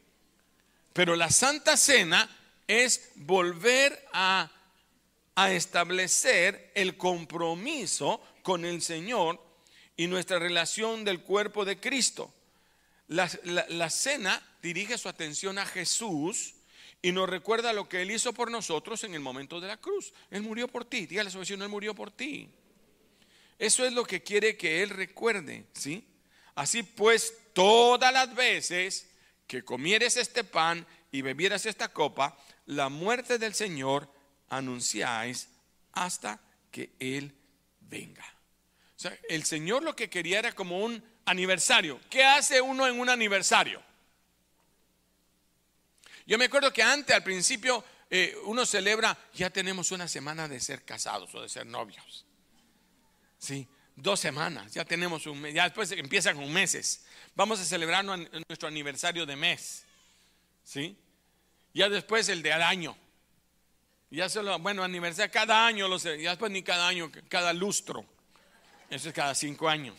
Pero 0.93 1.15
la 1.15 1.31
Santa 1.31 1.77
Cena 1.77 2.29
es 2.67 3.11
volver 3.17 4.09
a, 4.15 4.51
a 5.35 5.53
establecer 5.53 6.73
el 6.75 6.97
compromiso 6.97 8.23
con 8.43 8.65
el 8.65 8.81
Señor 8.81 9.45
y 9.97 10.07
nuestra 10.07 10.39
relación 10.39 11.05
del 11.05 11.21
cuerpo 11.21 11.65
de 11.65 11.79
Cristo. 11.79 12.33
La, 13.09 13.31
la, 13.45 13.89
cena 13.89 14.43
dirige 14.63 14.99
su 14.99 15.09
atención 15.09 15.59
a 15.59 15.67
Jesús 15.67 16.55
y 17.03 17.13
nos 17.13 17.29
recuerda 17.29 17.73
lo 17.73 17.89
que 17.89 18.03
Él 18.03 18.11
hizo 18.11 18.33
por 18.33 18.51
nosotros 18.51 19.05
en 19.05 19.15
el 19.15 19.21
momento 19.21 19.61
de 19.61 19.69
la 19.69 19.77
cruz. 19.77 20.13
Él 20.31 20.43
murió 20.43 20.69
por 20.69 20.85
ti. 20.85 21.07
Dígale 21.07 21.29
a 21.29 21.33
su 21.33 21.39
vecino, 21.39 21.65
Él 21.65 21.71
murió 21.71 21.95
por 21.95 22.11
ti. 22.11 22.49
Eso 23.59 23.85
es 23.85 23.93
lo 23.93 24.05
que 24.05 24.23
quiere 24.23 24.57
que 24.57 24.83
Él 24.83 24.91
recuerde, 24.91 25.67
¿sí? 25.73 26.07
Así 26.55 26.83
pues, 26.83 27.35
todas 27.53 28.13
las 28.13 28.35
veces 28.35 29.09
que 29.47 29.65
comieres 29.65 30.17
este 30.17 30.45
pan 30.45 30.87
y 31.13 31.23
bebieras 31.23 31.67
esta 31.67 31.89
copa, 31.89 32.37
la 32.67 32.89
muerte 32.89 33.39
del 33.39 33.55
Señor 33.55 34.11
anunciáis 34.49 35.49
hasta 35.93 36.41
que 36.71 36.93
Él 36.99 37.35
venga. 37.81 38.25
O 38.97 38.99
sea, 38.99 39.17
el 39.29 39.45
Señor 39.45 39.83
lo 39.83 39.95
que 39.95 40.11
quería 40.11 40.39
era 40.39 40.53
como 40.53 40.85
un 40.85 41.03
aniversario. 41.25 42.01
¿Qué 42.09 42.25
hace 42.25 42.61
uno 42.61 42.87
en 42.87 42.99
un 42.99 43.09
aniversario? 43.09 43.83
Yo 46.27 46.37
me 46.39 46.47
acuerdo 46.47 46.73
que 46.73 46.83
antes, 46.83 47.15
al 47.15 47.23
principio, 47.23 47.85
eh, 48.11 48.37
uno 48.45 48.67
celebra, 48.67 49.17
ya 49.33 49.51
tenemos 49.51 49.93
una 49.93 50.09
semana 50.09 50.49
de 50.49 50.61
ser 50.61 50.85
casados 50.85 51.35
o 51.35 51.41
de 51.41 51.49
ser 51.49 51.67
novios. 51.67 52.27
Sí, 53.39 53.69
dos 53.95 54.19
semanas, 54.21 54.73
ya 54.75 54.85
tenemos 54.85 55.27
un 55.27 55.41
mes, 55.41 55.55
ya 55.55 55.65
después 55.65 55.93
empiezan 55.93 56.37
con 56.37 56.53
meses. 56.53 57.05
Vamos 57.35 57.61
a 57.61 57.65
celebrar 57.65 58.05
nuestro 58.05 58.69
aniversario 58.69 59.25
de 59.25 59.37
mes. 59.37 59.85
¿Sí? 60.65 60.97
Ya 61.73 61.89
después 61.89 62.29
el 62.29 62.43
de 62.43 62.53
al 62.53 62.63
año. 62.63 62.97
Ya 64.11 64.29
solo, 64.29 64.59
bueno, 64.59 64.83
aniversario 64.83 65.31
cada 65.31 65.67
año, 65.67 65.89
lo 65.89 65.99
ya 65.99 66.31
después 66.31 66.51
ni 66.51 66.63
cada 66.63 66.89
año, 66.89 67.11
cada 67.29 67.53
lustro. 67.53 68.05
Eso 68.91 69.09
es 69.09 69.15
cada 69.15 69.35
cinco 69.35 69.69
años. 69.69 69.97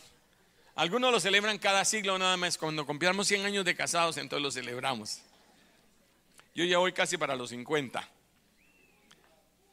Algunos 0.74 1.10
lo 1.10 1.20
celebran 1.20 1.58
cada 1.58 1.84
siglo 1.84 2.18
nada 2.18 2.36
más. 2.36 2.56
Cuando 2.56 2.86
cumplamos 2.86 3.26
100 3.26 3.46
años 3.46 3.64
de 3.64 3.74
casados, 3.74 4.16
entonces 4.16 4.42
lo 4.42 4.50
celebramos. 4.50 5.20
Yo 6.58 6.64
ya 6.64 6.78
voy 6.78 6.92
casi 6.92 7.16
para 7.16 7.36
los 7.36 7.50
50. 7.50 8.08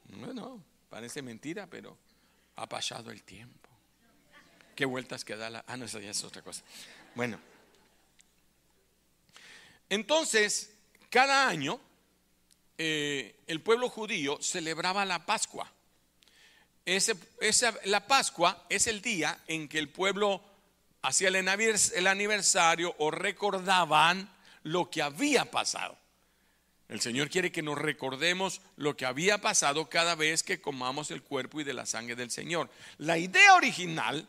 Bueno, 0.04 0.64
parece 0.88 1.24
mentira, 1.24 1.66
pero 1.66 1.98
ha 2.58 2.70
pasado 2.70 3.10
el 3.10 3.24
tiempo. 3.24 3.70
¿Qué 4.76 4.86
vueltas 4.86 5.26
que 5.26 5.36
da 5.36 5.50
la.? 5.50 5.66
Ah, 5.66 5.78
no, 5.78 5.86
eso 5.86 6.00
ya 6.00 6.12
es 6.12 6.24
otra 6.24 6.44
cosa. 6.44 6.62
Bueno. 7.16 7.40
Entonces, 9.90 10.76
cada 11.10 11.48
año, 11.48 11.82
eh, 12.78 13.36
el 13.48 13.62
pueblo 13.62 13.90
judío 13.90 14.38
celebraba 14.40 15.06
la 15.06 15.26
Pascua. 15.26 15.72
Esa, 16.86 17.74
la 17.86 18.06
Pascua 18.06 18.64
es 18.70 18.86
el 18.86 19.02
día 19.02 19.40
en 19.48 19.68
que 19.68 19.80
el 19.80 19.90
pueblo 19.90 20.40
hacía 21.02 21.30
el 21.30 22.08
aniversario 22.08 22.94
o 23.00 23.10
recordaban 23.10 24.32
lo 24.62 24.92
que 24.92 25.02
había 25.02 25.50
pasado. 25.50 26.05
El 26.88 27.02
Señor 27.02 27.30
quiere 27.30 27.52
que 27.52 27.64
nos 27.64 27.78
recordemos 27.78 28.62
lo 28.76 28.96
que 28.96 29.06
había 29.06 29.40
pasado 29.40 29.90
cada 29.90 30.14
vez 30.16 30.44
que 30.44 30.62
comamos 30.62 31.10
el 31.10 31.24
cuerpo 31.24 31.60
y 31.60 31.64
de 31.64 31.74
la 31.74 31.86
sangre 31.86 32.16
del 32.16 32.30
Señor. 32.30 32.70
La 33.00 33.18
idea 33.18 33.56
original, 33.56 34.28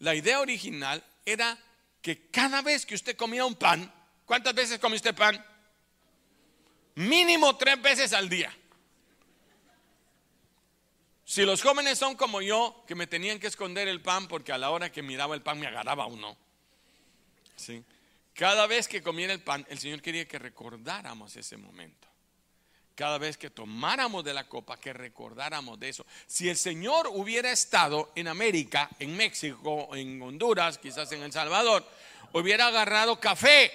la 0.00 0.14
idea 0.14 0.40
original 0.40 1.04
era 1.24 1.56
que 2.02 2.28
cada 2.30 2.62
vez 2.62 2.84
que 2.84 2.96
usted 2.96 3.16
comía 3.16 3.44
un 3.44 3.54
pan, 3.54 3.92
¿cuántas 4.24 4.54
veces 4.54 4.80
come 4.80 4.96
usted 4.96 5.14
pan? 5.14 5.44
Mínimo 6.96 7.56
tres 7.56 7.80
veces 7.80 8.12
al 8.12 8.28
día. 8.28 8.52
Si 11.24 11.42
los 11.42 11.62
jóvenes 11.62 11.98
son 11.98 12.16
como 12.16 12.42
yo, 12.42 12.84
que 12.86 12.94
me 12.94 13.06
tenían 13.06 13.38
que 13.38 13.46
esconder 13.46 13.88
el 13.88 14.02
pan 14.02 14.28
porque 14.28 14.52
a 14.52 14.58
la 14.58 14.70
hora 14.70 14.90
que 14.90 15.02
miraba 15.02 15.34
el 15.34 15.42
pan 15.42 15.58
me 15.58 15.66
agarraba 15.66 16.06
uno. 16.06 16.36
¿Sí? 17.56 17.82
Cada 18.34 18.66
vez 18.66 18.88
que 18.88 19.00
comiera 19.00 19.32
el 19.32 19.40
pan, 19.40 19.64
el 19.68 19.78
Señor 19.78 20.02
quería 20.02 20.26
que 20.26 20.40
recordáramos 20.40 21.36
ese 21.36 21.56
momento. 21.56 22.08
Cada 22.96 23.18
vez 23.18 23.36
que 23.36 23.50
tomáramos 23.50 24.24
de 24.24 24.34
la 24.34 24.48
copa, 24.48 24.78
que 24.78 24.92
recordáramos 24.92 25.78
de 25.78 25.88
eso. 25.88 26.06
Si 26.26 26.48
el 26.48 26.56
Señor 26.56 27.08
hubiera 27.12 27.50
estado 27.50 28.12
en 28.14 28.28
América, 28.28 28.88
en 28.98 29.16
México, 29.16 29.94
en 29.94 30.20
Honduras, 30.20 30.78
quizás 30.78 31.10
en 31.12 31.22
El 31.22 31.32
Salvador, 31.32 31.84
hubiera 32.32 32.68
agarrado 32.68 33.18
café 33.20 33.72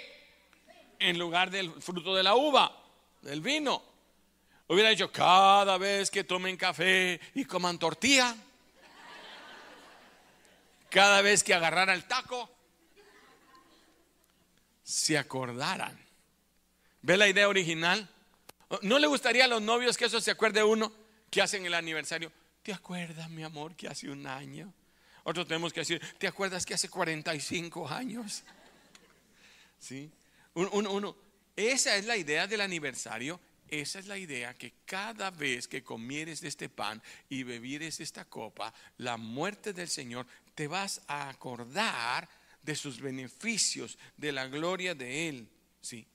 en 1.00 1.18
lugar 1.18 1.50
del 1.50 1.82
fruto 1.82 2.14
de 2.14 2.24
la 2.24 2.36
uva, 2.36 2.78
del 3.22 3.42
vino. 3.42 3.82
Hubiera 4.68 4.90
dicho, 4.90 5.12
cada 5.12 5.78
vez 5.78 6.12
que 6.12 6.26
tomen 6.26 6.58
café 6.58 7.20
y 7.34 7.46
coman 7.46 7.80
tortilla, 7.80 8.36
cada 10.90 11.22
vez 11.22 11.44
que 11.44 11.54
agarrara 11.54 11.94
el 11.94 12.06
taco, 12.06 12.50
se 14.90 15.20
acordaran. 15.20 15.96
¿Ve 17.04 17.16
la 17.16 17.28
idea 17.28 17.48
original? 17.48 18.10
¿No 18.82 18.98
le 18.98 19.06
gustaría 19.06 19.46
a 19.46 19.48
los 19.48 19.62
novios 19.62 19.96
que 19.96 20.06
eso 20.06 20.20
se 20.20 20.32
acuerde 20.32 20.64
uno 20.64 20.92
que 21.30 21.44
hacen 21.44 21.64
el 21.64 21.76
aniversario? 21.76 22.32
¿Te 22.64 22.74
acuerdas, 22.74 23.30
mi 23.30 23.44
amor, 23.44 23.76
que 23.76 23.88
hace 23.88 24.10
un 24.10 24.26
año? 24.26 24.74
Otros 25.24 25.48
tenemos 25.48 25.74
que 25.74 25.82
decir, 25.82 26.02
¿te 26.18 26.28
acuerdas 26.28 26.66
que 26.66 26.74
hace 26.74 26.90
45 26.90 27.88
años? 27.88 28.44
¿Sí? 29.80 30.10
Uno, 30.56 30.92
uno, 30.92 31.16
esa 31.56 31.96
es 31.96 32.06
la 32.06 32.18
idea 32.18 32.48
del 32.48 32.62
aniversario 32.62 33.40
esa 33.70 34.00
es 34.00 34.08
la 34.08 34.18
idea 34.18 34.56
que 34.56 34.74
cada 34.86 35.30
vez 35.30 35.68
que 35.68 35.84
comieres 35.84 36.42
de 36.42 36.48
este 36.48 36.70
pan 36.70 37.04
y 37.30 37.44
bebieres 37.44 38.00
esta 38.00 38.26
copa, 38.26 38.74
la 38.98 39.18
muerte 39.18 39.74
del 39.74 39.88
Señor, 39.88 40.26
te 40.56 40.68
vas 40.68 41.02
a 41.08 41.30
acordar 41.30 42.28
de 42.62 42.76
sus 42.76 43.00
beneficios, 43.00 43.98
de 44.18 44.32
la 44.32 44.48
gloria 44.48 44.96
de 44.96 45.30
Él. 45.30 45.50
¿sí? 45.82 46.06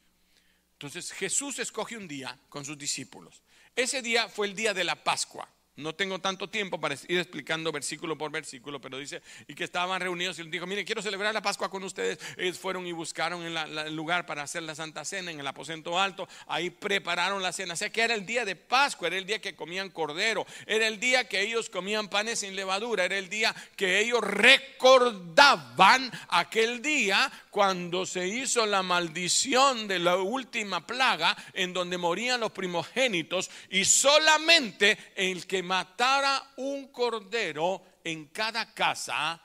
Entonces 0.72 1.12
Jesús 1.12 1.58
escoge 1.58 1.96
un 1.96 2.08
día 2.08 2.38
con 2.48 2.64
sus 2.64 2.76
discípulos. 2.76 3.42
Ese 3.74 4.02
día 4.02 4.28
fue 4.28 4.46
el 4.46 4.54
día 4.54 4.74
de 4.74 4.84
la 4.84 5.02
Pascua. 5.02 5.48
No 5.76 5.92
tengo 5.92 6.20
tanto 6.20 6.48
tiempo 6.48 6.80
para 6.80 6.94
ir 7.08 7.18
explicando 7.18 7.72
versículo 7.72 8.16
por 8.16 8.30
versículo, 8.30 8.80
pero 8.80 8.96
dice, 8.96 9.22
y 9.48 9.54
que 9.56 9.64
estaban 9.64 10.00
reunidos 10.00 10.38
y 10.38 10.42
él 10.42 10.50
dijo, 10.50 10.66
mire, 10.66 10.84
quiero 10.84 11.02
celebrar 11.02 11.34
la 11.34 11.42
Pascua 11.42 11.68
con 11.68 11.82
ustedes. 11.82 12.20
Ellos 12.36 12.60
fueron 12.60 12.86
y 12.86 12.92
buscaron 12.92 13.44
en 13.44 13.56
el 13.56 13.96
lugar 13.96 14.24
para 14.24 14.42
hacer 14.42 14.62
la 14.62 14.76
Santa 14.76 15.04
Cena 15.04 15.32
en 15.32 15.40
el 15.40 15.46
aposento 15.46 15.98
alto. 15.98 16.28
Ahí 16.46 16.70
prepararon 16.70 17.42
la 17.42 17.52
cena. 17.52 17.74
O 17.74 17.76
sea 17.76 17.90
que 17.90 18.02
era 18.02 18.14
el 18.14 18.24
día 18.24 18.44
de 18.44 18.54
Pascua, 18.54 19.08
era 19.08 19.18
el 19.18 19.26
día 19.26 19.40
que 19.40 19.56
comían 19.56 19.90
cordero, 19.90 20.46
era 20.66 20.86
el 20.86 21.00
día 21.00 21.28
que 21.28 21.40
ellos 21.40 21.68
comían 21.68 22.08
panes 22.08 22.38
sin 22.38 22.54
levadura, 22.54 23.04
era 23.04 23.18
el 23.18 23.28
día 23.28 23.52
que 23.74 23.98
ellos 23.98 24.20
recordaban 24.20 26.08
aquel 26.28 26.82
día 26.82 27.32
cuando 27.50 28.06
se 28.06 28.28
hizo 28.28 28.64
la 28.64 28.84
maldición 28.84 29.88
de 29.88 29.98
la 29.98 30.18
última 30.18 30.86
plaga 30.86 31.36
en 31.52 31.72
donde 31.72 31.98
morían 31.98 32.38
los 32.38 32.52
primogénitos 32.52 33.50
y 33.70 33.84
solamente 33.84 34.96
el 35.16 35.46
que 35.46 35.63
matara 35.64 36.52
un 36.56 36.88
cordero 36.88 37.82
en 38.04 38.26
cada 38.26 38.72
casa 38.72 39.40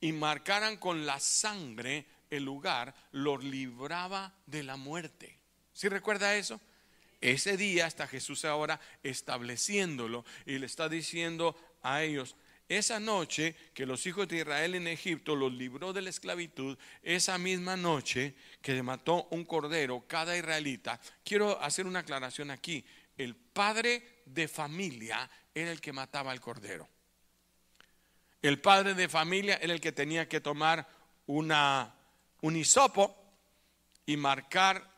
y 0.00 0.12
marcaran 0.12 0.76
con 0.76 1.04
la 1.04 1.18
sangre 1.18 2.06
el 2.30 2.44
lugar, 2.44 2.94
los 3.12 3.42
libraba 3.42 4.32
de 4.46 4.62
la 4.62 4.76
muerte. 4.76 5.36
¿Sí 5.72 5.88
recuerda 5.88 6.36
eso? 6.36 6.60
Ese 7.20 7.56
día 7.56 7.86
está 7.86 8.06
Jesús 8.06 8.44
ahora 8.44 8.80
estableciéndolo 9.02 10.24
y 10.46 10.58
le 10.58 10.66
está 10.66 10.88
diciendo 10.88 11.56
a 11.82 12.02
ellos, 12.02 12.36
esa 12.68 13.00
noche 13.00 13.56
que 13.74 13.84
los 13.84 14.06
hijos 14.06 14.28
de 14.28 14.38
Israel 14.38 14.76
en 14.76 14.86
Egipto 14.86 15.34
los 15.34 15.52
libró 15.52 15.92
de 15.92 16.02
la 16.02 16.10
esclavitud, 16.10 16.78
esa 17.02 17.36
misma 17.36 17.76
noche 17.76 18.36
que 18.62 18.80
mató 18.82 19.26
un 19.32 19.44
cordero 19.44 20.06
cada 20.06 20.36
israelita, 20.36 21.00
quiero 21.24 21.60
hacer 21.60 21.86
una 21.86 21.98
aclaración 21.98 22.50
aquí, 22.50 22.84
el 23.18 23.34
padre 23.34 24.09
de 24.24 24.48
familia 24.48 25.28
era 25.54 25.70
el 25.70 25.80
que 25.80 25.92
mataba 25.92 26.32
al 26.32 26.40
cordero. 26.40 26.88
El 28.42 28.60
padre 28.60 28.94
de 28.94 29.08
familia 29.08 29.58
era 29.60 29.72
el 29.72 29.80
que 29.80 29.92
tenía 29.92 30.28
que 30.28 30.40
tomar 30.40 30.88
una, 31.26 31.94
un 32.40 32.56
hisopo 32.56 33.16
y 34.06 34.16
marcar 34.16 34.88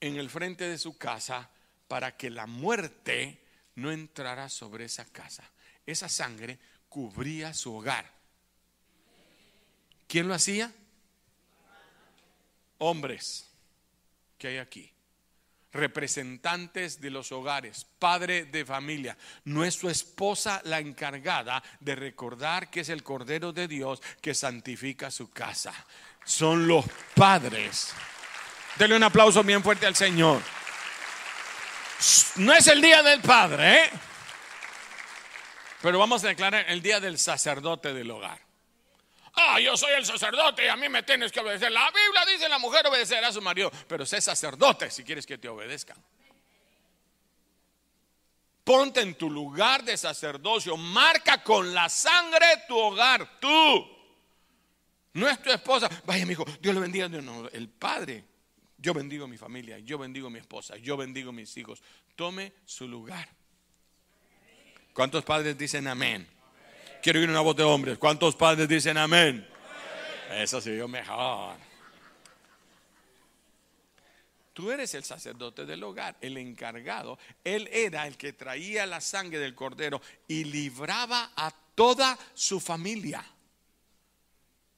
en 0.00 0.16
el 0.16 0.28
frente 0.28 0.68
de 0.68 0.78
su 0.78 0.98
casa 0.98 1.50
para 1.88 2.16
que 2.16 2.30
la 2.30 2.46
muerte 2.46 3.40
no 3.76 3.92
entrara 3.92 4.48
sobre 4.48 4.86
esa 4.86 5.04
casa. 5.04 5.48
Esa 5.86 6.08
sangre 6.08 6.58
cubría 6.88 7.54
su 7.54 7.74
hogar. 7.74 8.10
¿Quién 10.08 10.28
lo 10.28 10.34
hacía? 10.34 10.72
Hombres 12.78 13.50
que 14.36 14.48
hay 14.48 14.58
aquí 14.58 14.93
representantes 15.74 17.00
de 17.00 17.10
los 17.10 17.32
hogares, 17.32 17.86
padre 17.98 18.46
de 18.46 18.64
familia. 18.64 19.18
No 19.44 19.64
es 19.64 19.74
su 19.74 19.90
esposa 19.90 20.62
la 20.64 20.78
encargada 20.78 21.62
de 21.80 21.96
recordar 21.96 22.70
que 22.70 22.80
es 22.80 22.88
el 22.88 23.02
Cordero 23.02 23.52
de 23.52 23.68
Dios 23.68 24.00
que 24.22 24.34
santifica 24.34 25.10
su 25.10 25.30
casa. 25.30 25.74
Son 26.24 26.66
los 26.66 26.86
padres. 27.14 27.92
Dele 28.78 28.96
un 28.96 29.02
aplauso 29.02 29.42
bien 29.42 29.62
fuerte 29.62 29.86
al 29.86 29.94
Señor. 29.94 30.40
No 32.36 32.52
es 32.52 32.66
el 32.66 32.80
día 32.80 33.02
del 33.02 33.20
Padre, 33.20 33.84
¿eh? 33.84 33.90
pero 35.80 35.98
vamos 35.98 36.24
a 36.24 36.28
declarar 36.28 36.64
el 36.68 36.82
día 36.82 36.98
del 36.98 37.18
sacerdote 37.18 37.92
del 37.92 38.10
hogar. 38.10 38.43
Ah, 39.36 39.58
yo 39.60 39.76
soy 39.76 39.92
el 39.92 40.06
sacerdote 40.06 40.64
y 40.64 40.68
a 40.68 40.76
mí 40.76 40.88
me 40.88 41.02
tienes 41.02 41.32
que 41.32 41.40
obedecer. 41.40 41.72
La 41.72 41.90
Biblia 41.90 42.24
dice 42.32 42.48
la 42.48 42.58
mujer 42.58 42.86
obedecerá 42.86 43.28
a 43.28 43.32
su 43.32 43.42
marido, 43.42 43.70
pero 43.88 44.06
sé 44.06 44.20
sacerdote 44.20 44.90
si 44.90 45.02
quieres 45.02 45.26
que 45.26 45.38
te 45.38 45.48
obedezcan. 45.48 45.96
Ponte 48.62 49.00
en 49.00 49.14
tu 49.14 49.28
lugar 49.28 49.84
de 49.84 49.96
sacerdocio, 49.96 50.76
marca 50.76 51.42
con 51.42 51.74
la 51.74 51.88
sangre 51.88 52.46
tu 52.66 52.78
hogar, 52.78 53.38
tú. 53.40 53.94
No 55.12 55.28
es 55.28 55.40
tu 55.42 55.50
esposa. 55.50 55.88
Vaya, 56.06 56.24
mi 56.24 56.32
hijo, 56.32 56.44
Dios 56.60 56.74
le 56.74 56.80
bendiga. 56.80 57.08
No, 57.08 57.48
el 57.48 57.68
Padre. 57.68 58.24
Yo 58.84 58.92
bendigo 58.92 59.26
mi 59.26 59.38
familia, 59.38 59.78
yo 59.78 59.96
bendigo 59.96 60.28
mi 60.28 60.38
esposa, 60.38 60.76
yo 60.76 60.98
bendigo 60.98 61.32
mis 61.32 61.56
hijos. 61.56 61.82
Tome 62.16 62.52
su 62.66 62.86
lugar. 62.86 63.26
¿Cuántos 64.92 65.24
padres 65.24 65.56
dicen 65.56 65.86
amén? 65.86 66.28
Quiero 67.04 67.20
oír 67.20 67.28
una 67.28 67.42
voz 67.42 67.54
de 67.54 67.62
hombres. 67.62 67.98
¿Cuántos 67.98 68.34
padres 68.34 68.66
dicen 68.66 68.96
amén? 68.96 69.46
Eso 70.32 70.58
sí, 70.58 70.74
yo 70.74 70.88
mejor. 70.88 71.54
Tú 74.54 74.70
eres 74.70 74.94
el 74.94 75.04
sacerdote 75.04 75.66
del 75.66 75.82
hogar, 75.82 76.16
el 76.22 76.38
encargado. 76.38 77.18
Él 77.44 77.68
era 77.70 78.06
el 78.06 78.16
que 78.16 78.32
traía 78.32 78.86
la 78.86 79.02
sangre 79.02 79.38
del 79.38 79.54
cordero 79.54 80.00
y 80.28 80.44
libraba 80.44 81.32
a 81.36 81.52
toda 81.74 82.18
su 82.32 82.58
familia. 82.58 83.22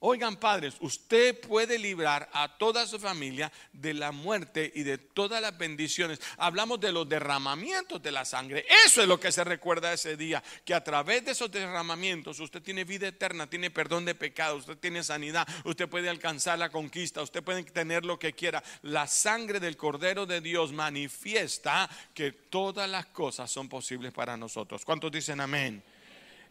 Oigan 0.01 0.37
padres, 0.37 0.75
usted 0.81 1.41
puede 1.41 1.79
librar 1.79 2.29
a 2.35 2.59
toda 2.59 2.87
su 2.87 2.99
familia 2.99 3.51
de 3.73 3.95
la 3.95 4.13
muerte 4.13 4.71
y 4.75 4.83
de 4.83 4.99
todas 4.99 5.41
las 5.41 5.57
bendiciones. 5.57 6.21
Hablamos 6.37 6.79
de 6.81 6.93
los 6.93 7.09
derramamientos 7.09 8.03
de 8.03 8.13
la 8.13 8.27
sangre. 8.27 8.67
Eso 8.85 9.01
es 9.01 9.09
lo 9.09 9.19
que 9.19 9.33
se 9.33 9.43
recuerda 9.43 9.95
ese 9.95 10.19
día, 10.19 10.43
que 10.67 10.75
a 10.75 10.85
través 10.85 11.25
de 11.25 11.31
esos 11.31 11.51
derramamientos 11.51 12.39
usted 12.41 12.61
tiene 12.61 12.85
vida 12.85 13.09
eterna, 13.09 13.49
tiene 13.49 13.71
perdón 13.71 14.05
de 14.05 14.15
pecados, 14.15 14.61
usted 14.61 14.77
tiene 14.77 15.03
sanidad, 15.03 15.49
usted 15.65 15.89
puede 15.89 16.11
alcanzar 16.11 16.59
la 16.59 16.69
conquista, 16.69 17.23
usted 17.23 17.43
puede 17.43 17.65
tener 17.65 18.05
lo 18.05 18.19
que 18.19 18.35
quiera. 18.35 18.63
La 18.83 19.07
sangre 19.07 19.61
del 19.61 19.79
Cordero 19.79 20.27
de 20.27 20.43
Dios 20.43 20.73
manifiesta 20.73 21.89
que 22.13 22.33
todas 22.33 22.89
las 22.91 23.07
cosas 23.07 23.51
son 23.51 23.67
posibles 23.71 24.13
para 24.13 24.37
nosotros. 24.37 24.85
¿Cuántos 24.85 25.11
dicen 25.11 25.41
amén? 25.41 25.83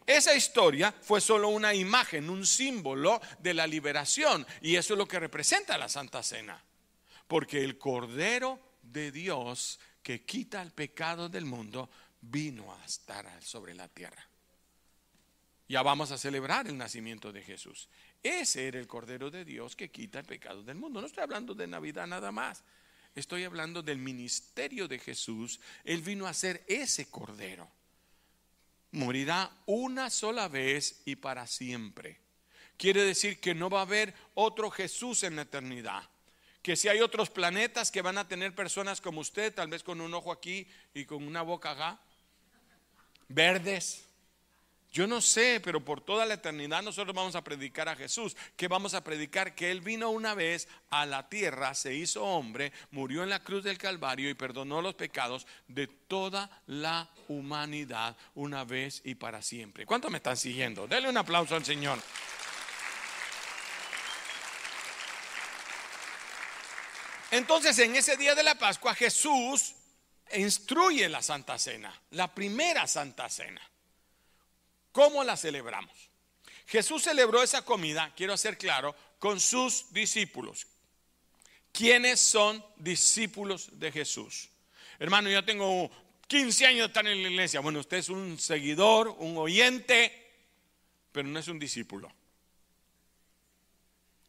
Esa 0.06 0.36
historia 0.36 0.92
fue 0.92 1.20
solo 1.20 1.48
una 1.48 1.74
imagen, 1.74 2.30
un 2.30 2.46
símbolo 2.46 3.20
de 3.40 3.54
la 3.54 3.66
liberación. 3.66 4.46
Y 4.62 4.76
eso 4.76 4.94
es 4.94 4.98
lo 4.98 5.08
que 5.08 5.18
representa 5.18 5.76
la 5.76 5.88
Santa 5.88 6.22
Cena. 6.22 6.62
Porque 7.26 7.64
el 7.64 7.76
Cordero 7.76 8.60
de 8.82 9.10
Dios 9.10 9.80
que 10.02 10.24
quita 10.24 10.62
el 10.62 10.70
pecado 10.70 11.28
del 11.28 11.44
mundo 11.44 11.90
vino 12.20 12.72
a 12.72 12.84
estar 12.84 13.42
sobre 13.42 13.74
la 13.74 13.88
tierra. 13.88 14.24
Ya 15.68 15.82
vamos 15.82 16.12
a 16.12 16.18
celebrar 16.18 16.68
el 16.68 16.78
nacimiento 16.78 17.32
de 17.32 17.42
Jesús. 17.42 17.88
Ese 18.22 18.68
era 18.68 18.78
el 18.78 18.86
Cordero 18.86 19.32
de 19.32 19.44
Dios 19.44 19.74
que 19.74 19.90
quita 19.90 20.20
el 20.20 20.24
pecado 20.24 20.62
del 20.62 20.76
mundo. 20.76 21.00
No 21.00 21.08
estoy 21.08 21.24
hablando 21.24 21.54
de 21.54 21.66
Navidad 21.66 22.06
nada 22.06 22.30
más. 22.30 22.62
Estoy 23.16 23.42
hablando 23.42 23.82
del 23.82 23.98
ministerio 23.98 24.86
de 24.86 25.00
Jesús. 25.00 25.58
Él 25.82 26.02
vino 26.02 26.28
a 26.28 26.34
ser 26.34 26.62
ese 26.68 27.10
Cordero 27.10 27.68
morirá 28.96 29.52
una 29.66 30.10
sola 30.10 30.48
vez 30.48 31.02
y 31.04 31.16
para 31.16 31.46
siempre. 31.46 32.18
Quiere 32.76 33.04
decir 33.04 33.40
que 33.40 33.54
no 33.54 33.70
va 33.70 33.80
a 33.80 33.82
haber 33.82 34.14
otro 34.34 34.70
Jesús 34.70 35.22
en 35.22 35.36
la 35.36 35.42
eternidad. 35.42 36.02
Que 36.62 36.76
si 36.76 36.88
hay 36.88 37.00
otros 37.00 37.30
planetas 37.30 37.90
que 37.90 38.02
van 38.02 38.18
a 38.18 38.26
tener 38.26 38.54
personas 38.54 39.00
como 39.00 39.20
usted, 39.20 39.54
tal 39.54 39.68
vez 39.68 39.82
con 39.82 40.00
un 40.00 40.12
ojo 40.14 40.32
aquí 40.32 40.66
y 40.94 41.04
con 41.04 41.22
una 41.22 41.42
boca 41.42 41.72
acá, 41.72 42.00
verdes, 43.28 44.05
yo 44.96 45.06
no 45.06 45.20
sé, 45.20 45.60
pero 45.62 45.84
por 45.84 46.00
toda 46.00 46.24
la 46.24 46.32
eternidad 46.32 46.82
nosotros 46.82 47.14
vamos 47.14 47.36
a 47.36 47.44
predicar 47.44 47.86
a 47.86 47.96
Jesús. 47.96 48.34
Que 48.56 48.66
vamos 48.66 48.94
a 48.94 49.04
predicar 49.04 49.54
que 49.54 49.70
Él 49.70 49.82
vino 49.82 50.08
una 50.08 50.32
vez 50.32 50.68
a 50.88 51.04
la 51.04 51.28
tierra, 51.28 51.74
se 51.74 51.92
hizo 51.92 52.24
hombre, 52.24 52.72
murió 52.92 53.22
en 53.22 53.28
la 53.28 53.42
cruz 53.42 53.62
del 53.62 53.76
Calvario 53.76 54.30
y 54.30 54.32
perdonó 54.32 54.80
los 54.80 54.94
pecados 54.94 55.46
de 55.68 55.86
toda 55.86 56.62
la 56.66 57.10
humanidad 57.28 58.16
una 58.34 58.64
vez 58.64 59.02
y 59.04 59.16
para 59.16 59.42
siempre. 59.42 59.84
¿Cuántos 59.84 60.10
me 60.10 60.16
están 60.16 60.38
siguiendo? 60.38 60.86
Denle 60.86 61.10
un 61.10 61.18
aplauso 61.18 61.54
al 61.56 61.64
Señor. 61.66 61.98
Entonces 67.30 67.78
en 67.80 67.96
ese 67.96 68.16
día 68.16 68.34
de 68.34 68.42
la 68.42 68.54
Pascua 68.54 68.94
Jesús 68.94 69.74
instruye 70.34 71.06
la 71.10 71.20
Santa 71.20 71.58
Cena, 71.58 71.92
la 72.12 72.34
primera 72.34 72.86
Santa 72.86 73.28
Cena. 73.28 73.60
¿Cómo 74.96 75.22
la 75.24 75.36
celebramos? 75.36 75.92
Jesús 76.66 77.02
celebró 77.02 77.42
esa 77.42 77.62
comida, 77.66 78.14
quiero 78.16 78.32
hacer 78.32 78.56
claro, 78.56 78.96
con 79.18 79.40
sus 79.40 79.92
discípulos. 79.92 80.66
¿Quiénes 81.70 82.18
son 82.18 82.64
discípulos 82.76 83.78
de 83.78 83.92
Jesús? 83.92 84.48
Hermano, 84.98 85.28
yo 85.28 85.44
tengo 85.44 85.90
15 86.28 86.64
años 86.64 86.78
de 86.78 86.86
estar 86.86 87.06
en 87.06 87.22
la 87.22 87.28
iglesia. 87.28 87.60
Bueno, 87.60 87.80
usted 87.80 87.98
es 87.98 88.08
un 88.08 88.38
seguidor, 88.38 89.08
un 89.18 89.36
oyente, 89.36 90.32
pero 91.12 91.28
no 91.28 91.40
es 91.40 91.48
un 91.48 91.58
discípulo. 91.58 92.10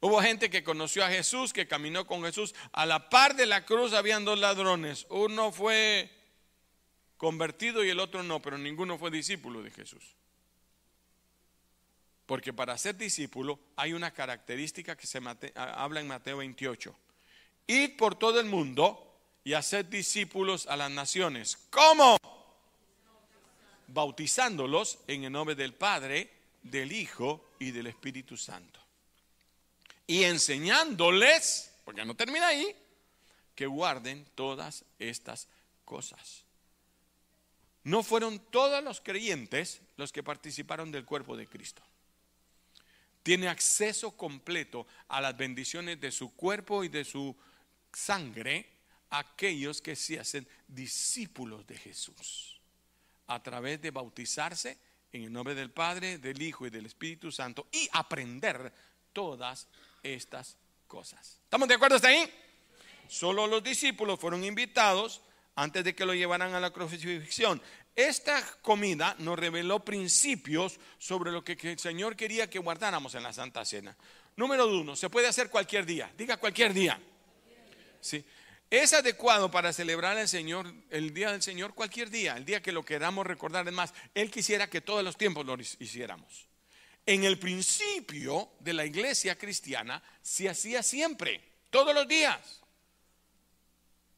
Hubo 0.01 0.21
gente 0.21 0.49
que 0.49 0.65
conoció 0.65 1.05
a 1.05 1.09
Jesús, 1.09 1.53
que 1.53 1.69
caminó 1.69 2.05
con 2.05 2.25
Jesús. 2.25 2.53
A 2.73 2.85
la 2.85 3.09
par 3.09 3.37
de 3.37 3.45
la 3.45 3.63
cruz 3.63 3.93
habían 3.93 4.25
dos 4.25 4.37
ladrones. 4.37 5.07
Uno 5.11 5.53
fue 5.53 6.11
convertido 7.15 7.85
y 7.85 7.89
el 7.89 8.01
otro 8.01 8.21
no, 8.21 8.41
pero 8.41 8.57
ninguno 8.57 8.97
fue 8.97 9.11
discípulo 9.11 9.63
de 9.63 9.71
Jesús. 9.71 10.17
Porque 12.27 12.51
para 12.51 12.77
ser 12.77 12.97
discípulo 12.97 13.57
hay 13.77 13.93
una 13.93 14.11
característica 14.11 14.97
que 14.97 15.07
se 15.07 15.19
habla 15.55 16.01
en 16.01 16.07
Mateo 16.07 16.37
28. 16.37 16.93
Ir 17.67 17.95
por 17.95 18.15
todo 18.15 18.41
el 18.41 18.47
mundo 18.47 19.17
y 19.45 19.53
hacer 19.53 19.89
discípulos 19.89 20.67
a 20.67 20.75
las 20.75 20.91
naciones. 20.91 21.57
¿Cómo? 21.69 22.17
Bautizándolos 23.87 24.99
en 25.07 25.23
el 25.23 25.31
nombre 25.31 25.55
del 25.55 25.73
Padre, 25.73 26.29
del 26.61 26.91
Hijo 26.91 27.51
y 27.59 27.71
del 27.71 27.87
Espíritu 27.87 28.35
Santo. 28.35 28.81
Y 30.05 30.25
enseñándoles, 30.25 31.73
porque 31.85 32.03
no 32.03 32.13
termina 32.13 32.47
ahí, 32.47 32.75
que 33.55 33.67
guarden 33.67 34.25
todas 34.35 34.83
estas 34.99 35.47
cosas. 35.85 36.43
No 37.85 38.03
fueron 38.03 38.39
todos 38.39 38.83
los 38.83 38.99
creyentes 38.99 39.79
los 39.95 40.11
que 40.11 40.23
participaron 40.23 40.91
del 40.91 41.05
cuerpo 41.05 41.37
de 41.37 41.47
Cristo 41.47 41.81
tiene 43.27 43.49
acceso 43.49 44.11
completo 44.15 44.87
a 45.09 45.19
las 45.19 45.35
bendiciones 45.35 45.99
de 45.99 46.13
su 46.13 46.33
cuerpo 46.33 46.85
y 46.85 46.87
de 46.87 47.03
su 47.03 47.35
sangre 47.91 48.65
aquellos 49.09 49.81
que 49.81 49.97
se 49.97 50.17
hacen 50.17 50.47
discípulos 50.65 51.67
de 51.67 51.77
Jesús 51.77 52.61
a 53.27 53.43
través 53.43 53.81
de 53.81 53.91
bautizarse 53.91 54.77
en 55.11 55.25
el 55.25 55.33
nombre 55.33 55.55
del 55.55 55.71
Padre, 55.71 56.19
del 56.19 56.41
Hijo 56.41 56.67
y 56.67 56.69
del 56.69 56.85
Espíritu 56.85 57.29
Santo 57.29 57.67
y 57.69 57.89
aprender 57.91 58.71
todas 59.11 59.67
estas 60.01 60.55
cosas. 60.87 61.41
¿Estamos 61.43 61.67
de 61.67 61.73
acuerdo 61.73 61.97
hasta 61.97 62.07
ahí? 62.07 62.31
Solo 63.09 63.45
los 63.45 63.61
discípulos 63.61 64.21
fueron 64.21 64.45
invitados 64.45 65.19
antes 65.53 65.83
de 65.83 65.93
que 65.93 66.05
lo 66.05 66.13
llevaran 66.13 66.53
a 66.53 66.61
la 66.61 66.71
crucifixión. 66.71 67.61
Esta 67.97 68.43
comida 68.61 69.15
nos 69.17 69.39
reveló 69.39 69.83
principios 69.83 70.79
sobre 70.99 71.31
lo 71.31 71.43
que 71.43 71.57
el 71.63 71.79
Señor 71.79 72.15
quería 72.15 72.47
que 72.47 72.59
guardáramos 72.59 73.15
en 73.15 73.23
la 73.23 73.33
Santa 73.33 73.65
Cena. 73.65 73.97
Número 74.35 74.67
uno, 74.67 74.95
se 74.95 75.09
puede 75.09 75.27
hacer 75.27 75.49
cualquier 75.49 75.83
día. 75.83 76.13
Diga 76.15 76.37
cualquier 76.37 76.75
día. 76.75 77.01
Sí. 77.99 78.23
Es 78.69 78.93
adecuado 78.93 79.49
para 79.49 79.73
celebrar 79.73 80.15
el 80.19 80.27
Señor, 80.27 80.71
el 80.91 81.11
día 81.11 81.31
del 81.31 81.41
Señor, 81.41 81.73
cualquier 81.73 82.11
día, 82.11 82.37
el 82.37 82.45
día 82.45 82.61
que 82.61 82.71
lo 82.71 82.85
queramos 82.85 83.25
recordar. 83.25 83.67
Es 83.67 83.73
más, 83.73 83.95
Él 84.13 84.29
quisiera 84.29 84.69
que 84.69 84.81
todos 84.81 85.03
los 85.03 85.17
tiempos 85.17 85.43
lo 85.43 85.57
hiciéramos. 85.59 86.47
En 87.03 87.23
el 87.23 87.39
principio 87.39 88.51
de 88.59 88.73
la 88.73 88.85
iglesia 88.85 89.39
cristiana 89.39 90.03
se 90.21 90.47
hacía 90.47 90.83
siempre, 90.83 91.41
todos 91.71 91.95
los 91.95 92.07
días. 92.07 92.61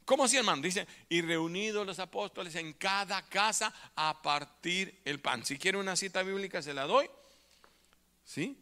¿Cómo 0.09 0.23
así, 0.23 0.37
hermano? 0.37 0.63
Dice, 0.63 0.87
y 1.07 1.21
reunidos 1.21 1.85
los 1.85 1.99
apóstoles 1.99 2.55
en 2.55 2.73
cada 2.73 3.29
casa 3.29 3.71
a 3.95 4.23
partir 4.23 4.99
el 5.05 5.19
pan. 5.19 5.45
Si 5.45 5.59
quiere 5.59 5.77
una 5.77 5.95
cita 5.95 6.23
bíblica, 6.23 6.63
se 6.63 6.73
la 6.73 6.87
doy. 6.87 7.07
¿Sí? 8.25 8.57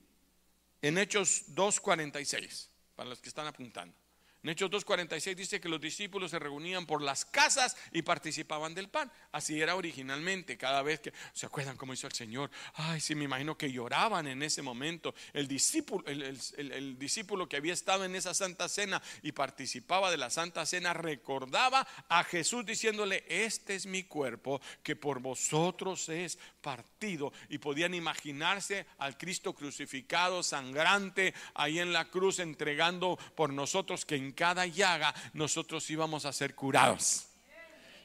En 0.81 0.97
Hechos 0.97 1.45
2.46, 1.55 2.67
para 2.97 3.07
los 3.07 3.21
que 3.21 3.29
están 3.29 3.47
apuntando. 3.47 3.95
En 4.43 4.51
Hechos 4.51 4.69
2.46 4.69 5.35
dice 5.35 5.59
que 5.59 5.67
los 5.67 5.81
discípulos 5.81 6.31
se 6.31 6.39
reunían 6.39 6.85
por 6.85 7.01
las 7.01 7.25
casas 7.25 7.75
y 7.91 8.03
participaban 8.03 8.75
del 8.75 8.87
pan. 8.87 9.11
Así 9.31 9.59
era 9.59 9.75
originalmente, 9.75 10.57
cada 10.57 10.83
vez 10.83 10.99
que, 10.99 11.11
¿se 11.33 11.47
acuerdan 11.47 11.75
cómo 11.75 11.93
hizo 11.93 12.05
el 12.05 12.13
Señor? 12.13 12.51
Ay, 12.75 12.99
sí, 12.99 13.15
me 13.15 13.23
imagino 13.23 13.57
que 13.57 13.71
lloraban 13.71 14.27
en 14.27 14.43
ese 14.43 14.61
momento. 14.61 15.15
El 15.33 15.47
discípulo, 15.47 16.07
el, 16.07 16.97
discípulo 16.99 17.49
que 17.49 17.57
había 17.57 17.73
estado 17.73 18.05
en 18.05 18.15
esa 18.15 18.33
santa 18.33 18.69
cena 18.69 19.01
y 19.23 19.31
participaba 19.31 20.11
de 20.11 20.17
la 20.17 20.29
santa 20.29 20.65
cena 20.65 20.93
recordaba 20.93 21.87
a 22.07 22.23
Jesús 22.23 22.65
diciéndole, 22.65 23.25
este 23.27 23.75
es 23.75 23.87
mi 23.87 24.03
cuerpo 24.03 24.61
que 24.83 24.95
por 24.95 25.19
vosotros 25.19 26.09
es 26.09 26.37
partido. 26.61 27.33
Y 27.49 27.57
podían 27.57 27.95
imaginarse 27.95 28.85
al 28.99 29.17
Cristo 29.17 29.53
crucificado, 29.53 30.43
sangrante, 30.43 31.33
ahí 31.55 31.79
en 31.79 31.91
la 31.91 32.09
cruz 32.09 32.39
entregando 32.39 33.17
por 33.35 33.51
nosotros 33.51 34.05
que 34.05 34.26
cada 34.31 34.65
llaga 34.65 35.13
nosotros 35.33 35.89
íbamos 35.89 36.25
a 36.25 36.33
ser 36.33 36.55
curados. 36.55 37.27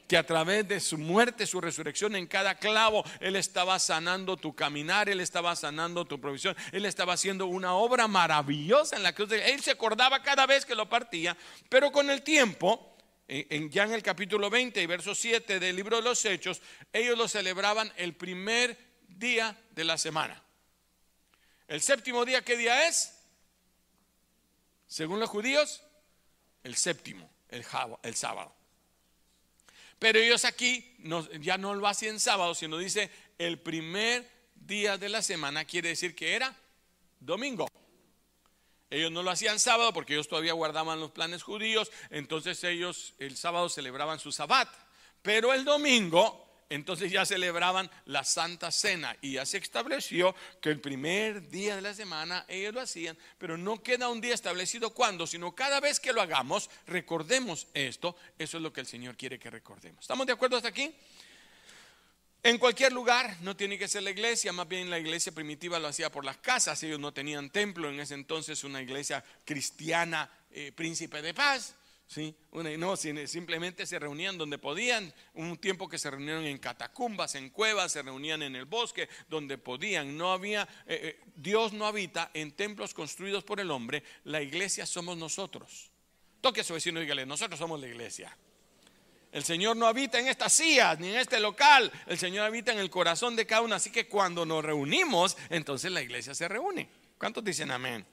Que 0.07 0.17
a 0.17 0.25
través 0.25 0.67
de 0.67 0.79
su 0.79 0.97
muerte, 0.97 1.47
su 1.47 1.61
resurrección, 1.61 2.15
en 2.15 2.27
cada 2.27 2.55
clavo, 2.55 3.03
Él 3.19 3.35
estaba 3.35 3.79
sanando 3.79 4.35
tu 4.35 4.53
caminar, 4.53 5.09
Él 5.09 5.21
estaba 5.21 5.55
sanando 5.55 6.05
tu 6.05 6.19
provisión, 6.19 6.55
Él 6.71 6.85
estaba 6.85 7.13
haciendo 7.13 7.47
una 7.47 7.73
obra 7.73 8.07
maravillosa 8.07 8.97
en 8.97 9.03
la 9.03 9.13
cruz. 9.13 9.31
Él 9.31 9.61
se 9.61 9.71
acordaba 9.71 10.21
cada 10.21 10.45
vez 10.45 10.65
que 10.65 10.75
lo 10.75 10.89
partía, 10.89 11.37
pero 11.69 11.91
con 11.91 12.09
el 12.09 12.21
tiempo, 12.21 12.97
en, 13.27 13.69
ya 13.71 13.83
en 13.83 13.93
el 13.93 14.03
capítulo 14.03 14.49
20 14.49 14.81
y 14.81 14.85
verso 14.85 15.15
7 15.15 15.59
del 15.59 15.75
libro 15.75 15.97
de 15.97 16.03
los 16.03 16.23
Hechos, 16.25 16.61
ellos 16.91 17.17
lo 17.17 17.27
celebraban 17.27 17.91
el 17.95 18.13
primer 18.13 18.77
día 19.07 19.57
de 19.71 19.83
la 19.85 19.97
semana. 19.97 20.43
¿El 21.67 21.81
séptimo 21.81 22.25
día 22.25 22.43
qué 22.43 22.57
día 22.57 22.87
es? 22.87 23.13
Según 24.87 25.19
los 25.19 25.29
judíos, 25.29 25.81
el 26.63 26.75
séptimo, 26.75 27.29
el, 27.49 27.65
el 28.03 28.15
sábado. 28.15 28.53
Pero 29.99 30.19
ellos 30.19 30.43
aquí 30.45 30.95
ya 31.39 31.57
no 31.57 31.73
lo 31.73 31.87
hacían 31.87 32.19
sábado, 32.19 32.55
sino 32.55 32.77
dice 32.77 33.09
el 33.37 33.59
primer 33.59 34.29
día 34.55 34.97
de 34.97 35.09
la 35.09 35.21
semana, 35.21 35.65
quiere 35.65 35.89
decir 35.89 36.15
que 36.15 36.35
era 36.35 36.55
domingo. 37.19 37.67
Ellos 38.89 39.11
no 39.11 39.23
lo 39.23 39.31
hacían 39.31 39.59
sábado 39.59 39.91
porque 39.93 40.13
ellos 40.13 40.27
todavía 40.27 40.53
guardaban 40.53 40.99
los 40.99 41.11
planes 41.11 41.41
judíos, 41.41 41.91
entonces 42.09 42.63
ellos 42.63 43.13
el 43.17 43.37
sábado 43.37 43.69
celebraban 43.69 44.19
su 44.19 44.31
sabbat, 44.31 44.69
pero 45.21 45.53
el 45.53 45.65
domingo 45.65 46.52
entonces 46.73 47.11
ya 47.11 47.25
celebraban 47.25 47.89
la 48.05 48.23
Santa 48.23 48.71
Cena 48.71 49.15
y 49.21 49.33
ya 49.33 49.45
se 49.45 49.57
estableció 49.57 50.35
que 50.61 50.69
el 50.69 50.79
primer 50.79 51.49
día 51.49 51.75
de 51.75 51.81
la 51.81 51.93
semana 51.93 52.45
ellos 52.47 52.73
lo 52.73 52.81
hacían, 52.81 53.17
pero 53.37 53.57
no 53.57 53.83
queda 53.83 54.09
un 54.09 54.21
día 54.21 54.33
establecido 54.33 54.89
cuándo, 54.91 55.27
sino 55.27 55.53
cada 55.53 55.79
vez 55.79 55.99
que 55.99 56.13
lo 56.13 56.21
hagamos, 56.21 56.69
recordemos 56.87 57.67
esto, 57.73 58.15
eso 58.37 58.57
es 58.57 58.63
lo 58.63 58.73
que 58.73 58.81
el 58.81 58.87
Señor 58.87 59.15
quiere 59.15 59.39
que 59.39 59.49
recordemos. 59.49 60.01
¿Estamos 60.01 60.25
de 60.25 60.33
acuerdo 60.33 60.57
hasta 60.57 60.69
aquí? 60.69 60.93
En 62.45 62.57
cualquier 62.57 62.91
lugar, 62.91 63.37
no 63.41 63.55
tiene 63.55 63.77
que 63.77 63.87
ser 63.87 64.03
la 64.03 64.09
iglesia, 64.09 64.51
más 64.51 64.67
bien 64.67 64.89
la 64.89 64.99
iglesia 64.99 65.31
primitiva 65.31 65.79
lo 65.79 65.87
hacía 65.87 66.11
por 66.11 66.25
las 66.25 66.37
casas, 66.37 66.83
ellos 66.83 66.99
no 66.99 67.13
tenían 67.13 67.49
templo, 67.49 67.89
en 67.89 67.99
ese 68.01 68.15
entonces 68.15 68.65
una 68.65 68.81
iglesia 68.81 69.23
cristiana, 69.45 70.29
eh, 70.51 70.73
príncipe 70.75 71.21
de 71.21 71.33
paz, 71.33 71.75
¿sí? 72.07 72.35
no, 72.77 72.95
simplemente 72.95 73.85
se 73.85 73.99
reunían 73.99 74.37
donde 74.37 74.57
podían, 74.57 75.13
un 75.33 75.57
tiempo 75.57 75.89
que 75.89 75.97
se 75.97 76.11
reunieron 76.11 76.45
en 76.45 76.57
catacumbas, 76.57 77.35
en 77.35 77.49
cuevas, 77.49 77.91
se 77.91 78.01
reunían 78.01 78.41
en 78.43 78.55
el 78.55 78.65
bosque, 78.65 79.09
donde 79.29 79.57
podían. 79.57 80.17
No 80.17 80.31
había, 80.31 80.63
eh, 80.87 81.17
eh, 81.19 81.19
Dios 81.35 81.73
no 81.73 81.85
habita 81.85 82.31
en 82.33 82.51
templos 82.51 82.93
construidos 82.93 83.43
por 83.43 83.59
el 83.59 83.71
hombre, 83.71 84.03
la 84.23 84.41
iglesia 84.41 84.85
somos 84.85 85.17
nosotros. 85.17 85.89
Toque 86.41 86.61
a 86.61 86.63
su 86.63 86.73
vecino 86.73 86.99
y 86.99 87.03
dígale, 87.03 87.25
nosotros 87.25 87.57
somos 87.59 87.79
la 87.79 87.87
iglesia. 87.87 88.35
El 89.31 89.43
Señor 89.43 89.75
no 89.75 89.87
habita 89.87 90.19
en 90.19 90.27
estas 90.27 90.53
sillas 90.53 90.99
ni 90.99 91.07
en 91.07 91.15
este 91.15 91.39
local, 91.39 91.91
el 92.05 92.19
Señor 92.19 92.45
habita 92.45 92.71
en 92.71 92.77
el 92.77 92.91
corazón 92.91 93.35
de 93.35 93.47
cada 93.47 93.61
uno. 93.61 93.73
Así 93.73 93.89
que 93.89 94.07
cuando 94.07 94.45
nos 94.45 94.63
reunimos, 94.63 95.35
entonces 95.49 95.91
la 95.91 96.03
iglesia 96.03 96.35
se 96.35 96.47
reúne. 96.47 96.87
¿Cuántos 97.17 97.43
dicen 97.43 97.71
amén? 97.71 98.05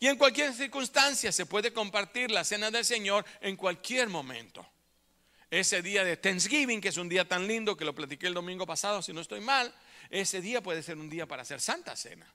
Y 0.00 0.06
en 0.06 0.16
cualquier 0.16 0.52
circunstancia 0.52 1.32
se 1.32 1.46
puede 1.46 1.72
compartir 1.72 2.30
la 2.30 2.44
cena 2.44 2.70
del 2.70 2.84
Señor 2.84 3.24
en 3.40 3.56
cualquier 3.56 4.08
momento. 4.08 4.66
Ese 5.50 5.82
día 5.82 6.04
de 6.04 6.16
Thanksgiving, 6.16 6.80
que 6.80 6.88
es 6.88 6.96
un 6.96 7.08
día 7.08 7.28
tan 7.28 7.46
lindo 7.46 7.76
que 7.76 7.84
lo 7.84 7.94
platiqué 7.94 8.26
el 8.26 8.34
domingo 8.34 8.66
pasado, 8.66 9.02
si 9.02 9.12
no 9.12 9.20
estoy 9.20 9.40
mal, 9.40 9.72
ese 10.10 10.40
día 10.40 10.62
puede 10.62 10.82
ser 10.82 10.98
un 10.98 11.08
día 11.08 11.26
para 11.26 11.42
hacer 11.42 11.60
santa 11.60 11.96
cena 11.96 12.26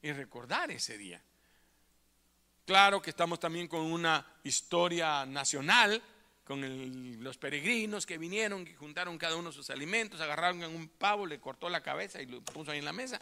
y 0.00 0.12
recordar 0.12 0.70
ese 0.70 0.96
día. 0.96 1.20
Claro 2.64 3.00
que 3.00 3.10
estamos 3.10 3.40
también 3.40 3.66
con 3.66 3.80
una 3.80 4.24
historia 4.44 5.24
nacional, 5.24 6.02
con 6.44 7.22
los 7.22 7.36
peregrinos 7.36 8.06
que 8.06 8.18
vinieron, 8.18 8.64
que 8.64 8.76
juntaron 8.76 9.18
cada 9.18 9.36
uno 9.36 9.52
sus 9.52 9.70
alimentos, 9.70 10.20
agarraron 10.20 10.62
un 10.64 10.88
pavo, 10.88 11.26
le 11.26 11.40
cortó 11.40 11.68
la 11.68 11.82
cabeza 11.82 12.22
y 12.22 12.26
lo 12.26 12.42
puso 12.42 12.70
ahí 12.70 12.78
en 12.78 12.84
la 12.84 12.92
mesa. 12.92 13.20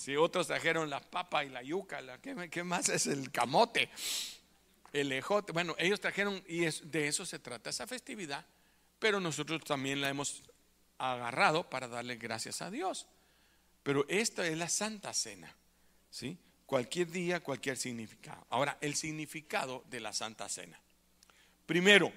Si 0.00 0.16
otros 0.16 0.46
trajeron 0.46 0.88
la 0.88 0.98
papa 0.98 1.44
y 1.44 1.50
la 1.50 1.62
yuca, 1.62 2.00
¿qué, 2.22 2.64
más 2.64 2.88
es 2.88 3.06
el 3.06 3.30
camote? 3.30 3.90
El 4.94 5.12
ejote. 5.12 5.52
Bueno, 5.52 5.74
ellos 5.76 6.00
trajeron, 6.00 6.42
y 6.48 6.60
de 6.60 7.06
eso 7.06 7.26
se 7.26 7.38
trata 7.38 7.68
esa 7.68 7.86
festividad, 7.86 8.46
pero 8.98 9.20
nosotros 9.20 9.62
también 9.62 10.00
la 10.00 10.08
hemos 10.08 10.42
agarrado 10.96 11.68
para 11.68 11.86
darle 11.86 12.16
gracias 12.16 12.62
a 12.62 12.70
Dios. 12.70 13.08
Pero 13.82 14.06
esta 14.08 14.46
es 14.46 14.56
la 14.56 14.70
Santa 14.70 15.12
Cena, 15.12 15.54
¿sí? 16.08 16.38
Cualquier 16.64 17.10
día, 17.10 17.40
cualquier 17.40 17.76
significado. 17.76 18.46
Ahora, 18.48 18.78
el 18.80 18.94
significado 18.94 19.84
de 19.90 20.00
la 20.00 20.14
Santa 20.14 20.48
Cena. 20.48 20.80
Primero, 21.66 22.10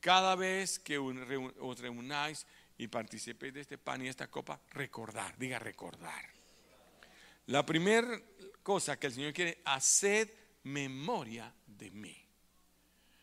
cada 0.00 0.34
vez 0.34 0.78
que 0.78 0.96
os 0.96 1.78
reunáis 1.78 2.46
y 2.78 2.88
participéis 2.88 3.52
de 3.52 3.60
este 3.60 3.76
pan 3.76 4.00
y 4.00 4.08
esta 4.08 4.28
copa, 4.28 4.58
recordar, 4.70 5.36
diga 5.36 5.58
recordar. 5.58 6.35
La 7.46 7.64
primera 7.64 8.20
cosa 8.62 8.98
que 8.98 9.06
el 9.06 9.12
Señor 9.12 9.32
quiere, 9.32 9.62
hacer 9.64 10.58
memoria 10.64 11.54
de 11.66 11.90
mí. 11.90 12.16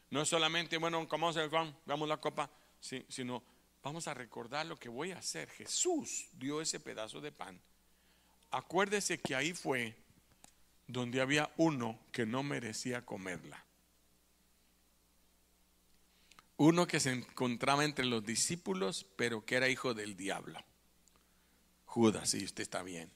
No 0.09 0.21
es 0.21 0.29
solamente, 0.29 0.77
bueno, 0.77 1.07
comamos 1.07 1.35
el 1.37 1.49
pan, 1.49 1.75
damos 1.85 2.07
la 2.07 2.17
copa, 2.17 2.49
sino 2.79 3.43
vamos 3.81 4.07
a 4.07 4.13
recordar 4.13 4.65
lo 4.65 4.77
que 4.77 4.87
voy 4.87 5.11
a 5.11 5.17
hacer. 5.17 5.49
Jesús 5.49 6.27
dio 6.33 6.61
ese 6.61 6.79
pedazo 6.79 7.19
de 7.19 7.31
pan. 7.31 7.59
Acuérdese 8.51 9.19
que 9.19 9.35
ahí 9.35 9.53
fue 9.53 9.95
donde 10.87 11.19
había 11.19 11.51
uno 11.57 11.99
que 12.11 12.25
no 12.25 12.43
merecía 12.43 13.05
comerla. 13.05 13.65
Uno 16.57 16.87
que 16.87 16.99
se 16.99 17.11
encontraba 17.11 17.83
entre 17.83 18.05
los 18.05 18.23
discípulos, 18.23 19.05
pero 19.15 19.43
que 19.45 19.55
era 19.55 19.67
hijo 19.67 19.93
del 19.93 20.15
diablo. 20.15 20.63
Judas, 21.85 22.29
si 22.29 22.45
usted 22.45 22.63
está 22.63 22.83
bien. 22.83 23.11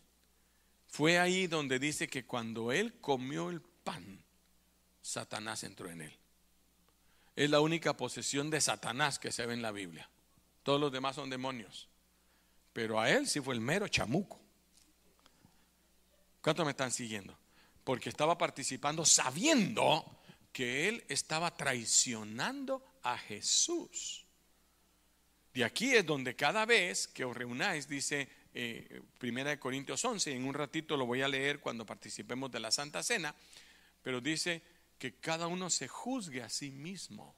Fue 0.88 1.20
ahí 1.20 1.48
donde 1.48 1.80
dice 1.80 2.08
que 2.08 2.26
cuando 2.26 2.72
él 2.72 3.00
comió 3.00 3.50
el 3.50 3.62
pan, 3.62 4.24
Satanás 5.02 5.64
entró 5.64 5.90
en 5.90 6.02
él. 6.02 6.18
Es 7.36 7.50
la 7.50 7.60
única 7.60 7.96
posesión 7.96 8.50
de 8.50 8.60
Satanás 8.62 9.20
que 9.20 9.32
se 9.32 9.46
ve 9.46 9.54
en 9.54 9.62
la 9.62 9.72
Biblia. 9.72 10.10
Todos 10.64 10.82
los 10.82 10.92
demás 10.92 11.16
son 11.16 11.30
demonios. 11.30 11.88
Pero 12.74 13.00
a 13.00 13.10
él 13.10 13.28
sí 13.28 13.40
fue 13.40 13.56
el 13.56 13.62
mero 13.62 13.88
chamuco. 13.88 14.40
¿Cuántos 16.42 16.66
me 16.66 16.72
están 16.72 16.92
siguiendo? 16.92 17.38
Porque 17.84 18.10
estaba 18.10 18.38
participando 18.38 19.06
sabiendo 19.06 20.20
que 20.52 20.88
él 20.88 21.04
estaba 21.10 21.56
traicionando 21.56 22.84
a 23.04 23.18
Jesús. 23.18 24.27
De 25.58 25.64
aquí 25.64 25.96
es 25.96 26.06
donde 26.06 26.36
cada 26.36 26.68
vez 26.68 27.08
que 27.08 27.26
os 27.26 27.36
reunáis, 27.36 27.88
dice 27.88 28.30
eh, 28.54 29.02
Primera 29.18 29.50
de 29.50 29.58
Corintios 29.58 30.06
11, 30.06 30.36
en 30.36 30.46
un 30.46 30.54
ratito 30.54 30.96
lo 30.96 31.08
voy 31.08 31.24
a 31.24 31.28
leer 31.28 31.60
cuando 31.60 31.84
participemos 31.84 32.52
de 32.52 32.60
la 32.60 32.70
Santa 32.70 33.02
Cena, 33.02 33.34
pero 34.04 34.22
dice 34.22 34.62
que 35.00 35.16
cada 35.16 35.48
uno 35.48 35.72
se 35.72 35.88
juzgue 35.88 36.44
a 36.44 36.50
sí 36.50 36.70
mismo 36.70 37.34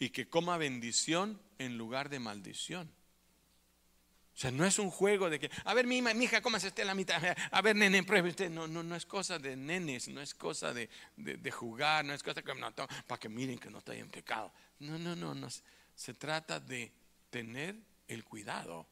y 0.00 0.10
que 0.10 0.28
coma 0.28 0.56
bendición 0.56 1.40
en 1.58 1.78
lugar 1.78 2.08
de 2.08 2.18
maldición. 2.18 2.90
O 4.34 4.36
sea, 4.36 4.50
no 4.50 4.66
es 4.66 4.80
un 4.80 4.90
juego 4.90 5.30
de 5.30 5.38
que, 5.38 5.52
a 5.64 5.74
ver, 5.74 5.86
mi, 5.86 6.02
mi 6.02 6.24
hija, 6.24 6.42
cómase 6.42 6.66
usted 6.66 6.84
la 6.84 6.96
mitad, 6.96 7.22
a 7.52 7.62
ver, 7.62 7.76
nene, 7.76 8.02
pruebe 8.02 8.30
usted. 8.30 8.50
No, 8.50 8.66
no, 8.66 8.82
no 8.82 8.96
es 8.96 9.06
cosa 9.06 9.38
de 9.38 9.54
nenes, 9.54 10.08
no 10.08 10.20
es 10.20 10.34
cosa 10.34 10.74
de, 10.74 10.90
de, 11.16 11.50
jugar, 11.52 12.04
no 12.04 12.12
es 12.12 12.24
cosa 12.24 12.42
que 12.42 12.52
no, 12.56 12.72
para 12.72 13.20
que 13.20 13.28
miren 13.28 13.60
que 13.60 13.70
no 13.70 13.78
estoy 13.78 13.98
en 13.98 14.10
pecado. 14.10 14.52
No, 14.80 14.98
no, 14.98 15.14
no, 15.14 15.32
no. 15.32 15.48
Se 16.02 16.14
trata 16.14 16.58
de 16.58 16.90
tener 17.30 17.76
el 18.08 18.24
cuidado 18.24 18.88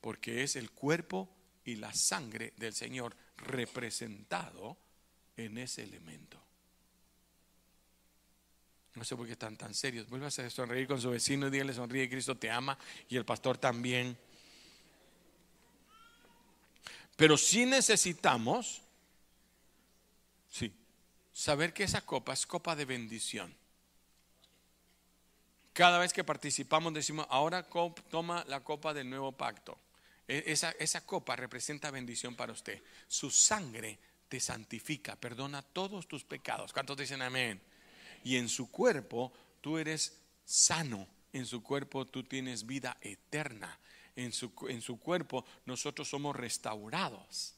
porque 0.00 0.44
es 0.44 0.54
el 0.54 0.70
cuerpo 0.70 1.28
y 1.64 1.74
la 1.74 1.92
sangre 1.92 2.52
del 2.56 2.72
Señor 2.72 3.16
representado 3.38 4.78
en 5.36 5.58
ese 5.58 5.82
elemento. 5.82 6.40
No 8.94 9.02
sé 9.02 9.16
por 9.16 9.26
qué 9.26 9.32
están 9.32 9.56
tan 9.56 9.74
serios. 9.74 10.08
Vuelva 10.08 10.28
a 10.28 10.30
sonreír 10.30 10.86
con 10.86 11.00
su 11.00 11.10
vecino 11.10 11.48
y 11.48 11.50
dígale 11.50 11.74
sonríe, 11.74 12.08
Cristo 12.08 12.36
te 12.36 12.48
ama 12.48 12.78
y 13.08 13.16
el 13.16 13.24
pastor 13.24 13.58
también. 13.58 14.16
Pero 17.16 17.36
si 17.36 17.66
necesitamos, 17.66 18.82
sí, 20.48 20.72
saber 21.32 21.74
que 21.74 21.82
esa 21.82 22.02
copa 22.06 22.34
es 22.34 22.46
copa 22.46 22.76
de 22.76 22.84
bendición. 22.84 23.61
Cada 25.72 25.98
vez 25.98 26.12
que 26.12 26.24
participamos 26.24 26.92
decimos, 26.92 27.26
ahora 27.30 27.66
toma 28.10 28.44
la 28.48 28.62
copa 28.62 28.92
del 28.92 29.08
nuevo 29.08 29.32
pacto. 29.32 29.78
E, 30.28 30.44
esa, 30.46 30.70
esa 30.72 31.04
copa 31.06 31.34
representa 31.34 31.90
bendición 31.90 32.36
para 32.36 32.52
usted. 32.52 32.82
Su 33.08 33.30
sangre 33.30 33.98
te 34.28 34.38
santifica, 34.38 35.16
perdona 35.16 35.62
todos 35.62 36.06
tus 36.06 36.24
pecados. 36.24 36.72
¿Cuántos 36.72 36.96
dicen 36.96 37.22
amén? 37.22 37.60
Y 38.24 38.36
en 38.36 38.48
su 38.48 38.70
cuerpo 38.70 39.32
tú 39.60 39.78
eres 39.78 40.20
sano. 40.44 41.08
En 41.32 41.46
su 41.46 41.62
cuerpo 41.62 42.06
tú 42.06 42.24
tienes 42.24 42.66
vida 42.66 42.98
eterna. 43.00 43.78
En 44.14 44.32
su, 44.32 44.52
en 44.68 44.82
su 44.82 45.00
cuerpo 45.00 45.46
nosotros 45.64 46.08
somos 46.08 46.36
restaurados. 46.36 47.54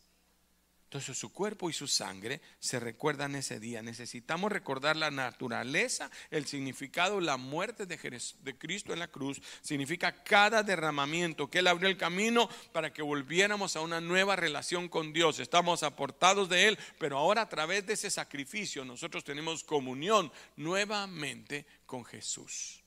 Entonces 0.95 1.19
su 1.19 1.33
cuerpo 1.33 1.69
y 1.69 1.73
su 1.73 1.89
sangre 1.89 2.41
se 2.61 2.79
recuerdan 2.79 3.35
ese 3.35 3.59
día. 3.59 3.83
Necesitamos 3.83 4.53
recordar 4.53 4.95
la 4.95 5.11
naturaleza, 5.11 6.09
el 6.31 6.47
significado, 6.47 7.21
la 7.21 7.37
muerte 7.37 7.85
de, 7.85 7.97
de, 8.45 8.57
Cristo 8.57 8.93
en 8.93 9.01
la 9.01 9.09
cruz. 9.09 9.43
Significa 9.61 10.23
cada 10.23 10.63
derramamiento, 10.63 11.51
que 11.51 11.59
Él 11.59 11.67
abrió 11.67 11.89
el 11.89 11.97
camino 11.97 12.49
para 12.71 12.93
que 12.93 13.03
volviéramos 13.03 13.75
a 13.75 13.81
una 13.81 14.01
nueva 14.01 14.37
relación 14.37 14.89
con 14.89 15.13
Dios. 15.13 15.41
Estamos 15.41 15.83
aportados 15.83 16.49
de 16.49 16.69
Él, 16.69 16.79
pero 17.01 17.19
ahora 17.19 17.43
a 17.43 17.49
través 17.49 17.85
de 17.89 17.95
ese 17.95 18.09
sacrificio 18.09 18.85
nosotros 18.85 19.25
tenemos 19.25 19.65
comunión 19.65 20.31
nuevamente 20.55 21.67
con 21.87 22.05
Jesús. 22.05 22.85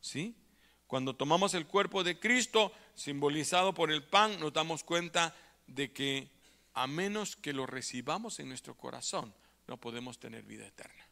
¿Sí? 0.00 0.34
Cuando 0.88 1.14
tomamos 1.14 1.54
el 1.54 1.68
cuerpo 1.68 2.02
de 2.02 2.18
Cristo, 2.18 2.72
simbolizado 2.96 3.72
por 3.72 3.92
el 3.92 4.02
pan, 4.02 4.40
nos 4.40 4.52
damos 4.52 4.82
cuenta 4.82 5.36
de 5.68 5.92
que 5.92 6.34
a 6.74 6.86
menos 6.86 7.36
que 7.36 7.52
lo 7.52 7.66
recibamos 7.66 8.40
en 8.40 8.48
nuestro 8.48 8.76
corazón, 8.76 9.32
no 9.66 9.76
podemos 9.76 10.18
tener 10.18 10.42
vida 10.42 10.66
eterna. 10.66 11.06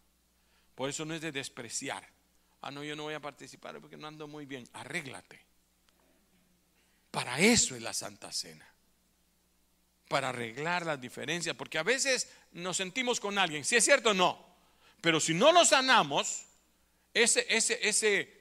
Por 0.74 0.90
eso 0.90 1.04
no 1.04 1.14
es 1.14 1.20
de 1.20 1.32
despreciar. 1.32 2.06
Ah, 2.60 2.70
no, 2.70 2.82
yo 2.82 2.96
no 2.96 3.04
voy 3.04 3.14
a 3.14 3.20
participar 3.20 3.80
porque 3.80 3.96
no 3.96 4.08
ando 4.08 4.26
muy 4.26 4.44
bien. 4.46 4.68
Arréglate. 4.72 5.40
Para 7.10 7.38
eso 7.38 7.76
es 7.76 7.82
la 7.82 7.92
Santa 7.92 8.32
Cena. 8.32 8.66
Para 10.08 10.30
arreglar 10.30 10.84
las 10.84 11.00
diferencias. 11.00 11.54
Porque 11.56 11.78
a 11.78 11.82
veces 11.82 12.30
nos 12.52 12.76
sentimos 12.76 13.20
con 13.20 13.38
alguien. 13.38 13.64
Si 13.64 13.76
es 13.76 13.84
cierto 13.84 14.10
o 14.10 14.14
no. 14.14 14.44
Pero 15.00 15.20
si 15.20 15.34
no 15.34 15.52
lo 15.52 15.64
sanamos, 15.64 16.44
ese, 17.12 17.46
ese, 17.48 17.78
ese 17.86 18.40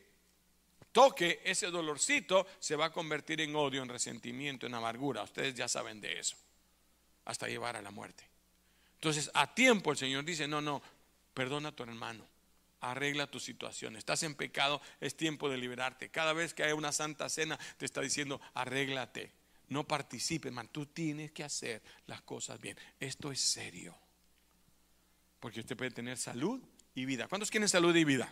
toque, 0.91 1.41
ese 1.43 1.67
dolorcito, 1.67 2.47
se 2.59 2.75
va 2.75 2.85
a 2.85 2.91
convertir 2.91 3.41
en 3.41 3.55
odio, 3.55 3.81
en 3.81 3.89
resentimiento, 3.89 4.67
en 4.67 4.75
amargura. 4.75 5.23
Ustedes 5.23 5.53
ya 5.55 5.67
saben 5.67 5.99
de 5.99 6.19
eso 6.19 6.37
hasta 7.31 7.47
llevar 7.47 7.75
a 7.75 7.81
la 7.81 7.91
muerte. 7.91 8.23
Entonces, 8.95 9.31
a 9.33 9.53
tiempo 9.53 9.91
el 9.91 9.97
Señor 9.97 10.23
dice, 10.23 10.47
no, 10.47 10.61
no, 10.61 10.81
perdona 11.33 11.69
a 11.69 11.71
tu 11.71 11.83
hermano, 11.83 12.25
arregla 12.81 13.25
tu 13.27 13.39
situación, 13.39 13.95
estás 13.95 14.23
en 14.23 14.35
pecado, 14.35 14.81
es 14.99 15.15
tiempo 15.15 15.49
de 15.49 15.57
liberarte. 15.57 16.09
Cada 16.09 16.33
vez 16.33 16.53
que 16.53 16.63
hay 16.63 16.73
una 16.73 16.91
santa 16.91 17.27
cena, 17.29 17.57
te 17.77 17.85
está 17.85 18.01
diciendo, 18.01 18.39
arréglate, 18.53 19.31
no 19.69 19.87
participes, 19.87 20.51
man, 20.51 20.67
tú 20.67 20.85
tienes 20.85 21.31
que 21.31 21.43
hacer 21.43 21.81
las 22.05 22.21
cosas 22.21 22.59
bien. 22.59 22.77
Esto 22.99 23.31
es 23.31 23.39
serio, 23.39 23.95
porque 25.39 25.61
usted 25.61 25.77
puede 25.77 25.91
tener 25.91 26.17
salud 26.17 26.61
y 26.93 27.05
vida. 27.05 27.27
¿Cuántos 27.27 27.49
quieren 27.49 27.69
salud 27.69 27.95
y 27.95 28.03
vida? 28.03 28.31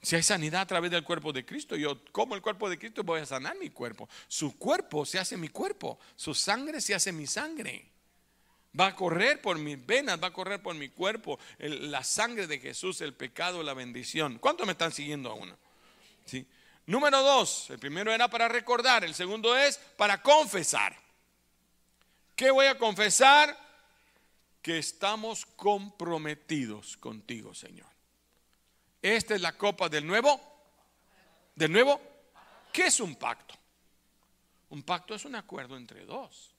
Si 0.00 0.14
hay 0.16 0.22
sanidad 0.22 0.62
a 0.62 0.66
través 0.66 0.90
del 0.90 1.02
cuerpo 1.02 1.32
de 1.32 1.44
Cristo, 1.44 1.76
yo 1.76 2.00
como 2.12 2.34
el 2.34 2.42
cuerpo 2.42 2.70
de 2.70 2.78
Cristo 2.78 3.02
voy 3.02 3.20
a 3.20 3.26
sanar 3.26 3.56
mi 3.58 3.70
cuerpo. 3.70 4.08
Su 4.28 4.56
cuerpo 4.56 5.04
se 5.04 5.18
hace 5.18 5.36
mi 5.36 5.48
cuerpo, 5.48 5.98
su 6.14 6.34
sangre 6.34 6.80
se 6.80 6.94
hace 6.94 7.12
mi 7.12 7.26
sangre. 7.26 7.84
Va 8.78 8.88
a 8.88 8.94
correr 8.94 9.40
por 9.42 9.58
mis 9.58 9.84
venas, 9.84 10.22
va 10.22 10.28
a 10.28 10.32
correr 10.32 10.62
por 10.62 10.74
mi 10.74 10.88
cuerpo 10.88 11.38
la 11.58 12.04
sangre 12.04 12.46
de 12.46 12.60
Jesús, 12.60 13.00
el 13.00 13.14
pecado, 13.14 13.62
la 13.62 13.74
bendición. 13.74 14.38
¿Cuántos 14.38 14.66
me 14.66 14.72
están 14.72 14.92
siguiendo 14.92 15.30
aún? 15.30 15.52
¿Sí? 16.26 16.46
Número 16.86 17.20
dos, 17.22 17.68
el 17.70 17.78
primero 17.78 18.12
era 18.12 18.28
para 18.28 18.48
recordar, 18.48 19.04
el 19.04 19.14
segundo 19.14 19.56
es 19.56 19.78
para 19.96 20.22
confesar. 20.22 20.96
¿Qué 22.36 22.50
voy 22.50 22.66
a 22.66 22.78
confesar? 22.78 23.58
Que 24.62 24.78
estamos 24.78 25.44
comprometidos 25.44 26.96
contigo, 26.96 27.52
Señor. 27.54 27.97
Esta 29.02 29.34
es 29.34 29.40
la 29.40 29.56
copa 29.56 29.88
del 29.88 30.06
nuevo. 30.06 30.40
¿Del 31.54 31.72
nuevo? 31.72 32.00
¿Qué 32.72 32.86
es 32.86 33.00
un 33.00 33.16
pacto? 33.16 33.54
Un 34.70 34.82
pacto 34.82 35.14
es 35.14 35.24
un 35.24 35.34
acuerdo 35.34 35.76
entre 35.76 36.04
dos. 36.04 36.54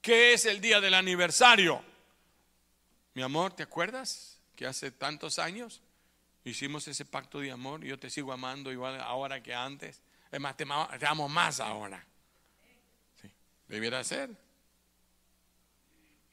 ¿Qué 0.00 0.32
es 0.32 0.46
el 0.46 0.60
día 0.60 0.80
del 0.80 0.94
aniversario? 0.94 1.82
Mi 3.14 3.22
amor, 3.22 3.52
¿te 3.52 3.62
acuerdas 3.62 4.38
que 4.54 4.66
hace 4.66 4.90
tantos 4.90 5.38
años 5.38 5.82
hicimos 6.44 6.86
ese 6.88 7.04
pacto 7.04 7.40
de 7.40 7.50
amor? 7.50 7.84
Yo 7.84 7.98
te 7.98 8.10
sigo 8.10 8.32
amando 8.32 8.70
igual 8.70 9.00
ahora 9.00 9.42
que 9.42 9.54
antes. 9.54 10.00
Es 10.30 10.40
más, 10.40 10.56
te, 10.56 10.64
amo 11.06 11.28
más 11.28 11.60
ahora. 11.60 12.04
Sí, 13.20 13.30
debiera 13.66 14.02
ser. 14.04 14.30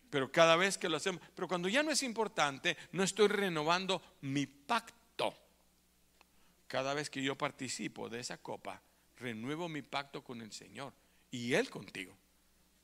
Pero 0.10 0.32
cada 0.32 0.56
vez 0.56 0.78
que 0.78 0.88
lo 0.88 0.98
hacemos, 0.98 1.22
pero 1.36 1.48
cuando 1.48 1.68
ya 1.68 1.84
no 1.84 1.92
es 1.92 2.04
importante, 2.04 2.78
no 2.92 3.04
estoy 3.04 3.28
renovando 3.28 4.02
mi 4.22 4.46
pacto 4.46 4.97
cada 6.68 6.94
vez 6.94 7.10
que 7.10 7.24
yo 7.24 7.38
participo 7.38 8.10
de 8.10 8.20
esa 8.20 8.38
copa, 8.38 8.82
renuevo 9.18 9.70
mi 9.70 9.82
pacto 9.82 10.24
con 10.24 10.42
el 10.42 10.52
Señor 10.52 10.94
y 11.32 11.54
Él 11.54 11.70
contigo. 11.70 12.16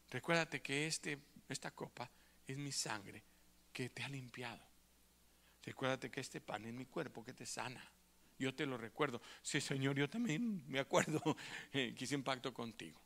Recuérdate 0.09 0.61
que 0.61 0.87
este, 0.87 1.19
esta 1.49 1.71
copa 1.71 2.09
es 2.47 2.57
mi 2.57 2.71
sangre 2.71 3.23
que 3.71 3.89
te 3.89 4.03
ha 4.03 4.09
limpiado. 4.09 4.63
Recuérdate 5.63 6.11
que 6.11 6.21
este 6.21 6.41
pan 6.41 6.65
es 6.65 6.73
mi 6.73 6.85
cuerpo 6.85 7.23
que 7.23 7.33
te 7.33 7.45
sana. 7.45 7.83
Yo 8.37 8.53
te 8.53 8.65
lo 8.65 8.77
recuerdo. 8.77 9.21
Sí, 9.41 9.61
Señor, 9.61 9.95
yo 9.95 10.09
también 10.09 10.63
me 10.67 10.79
acuerdo 10.79 11.21
que 11.71 11.95
hice 11.97 12.15
un 12.15 12.23
pacto 12.23 12.53
contigo. 12.53 12.99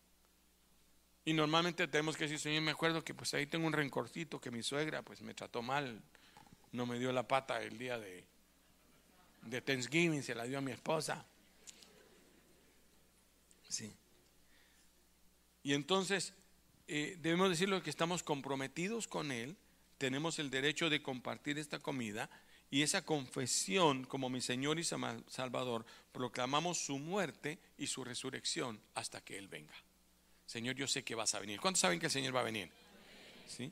Y 1.26 1.34
normalmente 1.34 1.88
tenemos 1.88 2.16
que 2.16 2.24
decir, 2.24 2.40
Señor, 2.40 2.64
me 2.64 2.72
acuerdo 2.72 3.04
que 3.04 3.14
pues 3.14 3.34
ahí 3.34 3.46
tengo 3.46 3.68
un 3.68 3.74
rencorcito 3.74 4.40
que 4.40 4.50
mi 4.50 4.64
suegra 4.64 5.02
pues 5.02 5.22
me 5.22 5.34
trató 5.34 5.62
mal, 5.62 6.02
no 6.72 6.86
me 6.86 6.98
dio 7.00 7.12
la 7.12 7.28
pata 7.28 7.62
el 7.62 7.78
día 7.78 8.00
de, 8.00 8.26
de 9.44 9.62
Thanksgiving 9.62 10.24
se 10.24 10.36
la 10.36 10.44
dio 10.44 10.58
a 10.58 10.62
mi 10.62 10.72
esposa. 10.72 11.26
Sí. 13.70 13.92
Y 15.64 15.74
entonces 15.74 16.34
eh, 16.88 17.18
debemos 17.22 17.50
decirlo 17.50 17.84
que 17.84 17.90
estamos 17.90 18.24
comprometidos 18.24 19.08
con 19.08 19.32
Él, 19.32 19.58
tenemos 19.98 20.40
el 20.40 20.50
derecho 20.50 20.90
de 20.90 21.02
compartir 21.02 21.58
esta 21.58 21.80
comida 21.80 22.30
y 22.70 22.82
esa 22.82 23.04
confesión 23.04 24.06
como 24.06 24.30
mi 24.30 24.42
Señor 24.42 24.80
y 24.80 24.84
Salvador, 24.84 25.86
proclamamos 26.12 26.78
su 26.78 26.98
muerte 26.98 27.60
y 27.78 27.88
su 27.88 28.04
resurrección 28.04 28.80
hasta 28.94 29.22
que 29.22 29.38
Él 29.38 29.48
venga. 29.48 29.74
Señor, 30.46 30.76
yo 30.76 30.88
sé 30.88 31.04
que 31.04 31.16
vas 31.16 31.36
a 31.36 31.40
venir. 31.40 31.60
¿Cuántos 31.60 31.82
saben 31.82 32.00
que 32.00 32.06
el 32.06 32.12
Señor 32.12 32.36
va 32.36 32.42
a 32.42 32.44
venir? 32.44 32.70
¿Sí? 33.48 33.72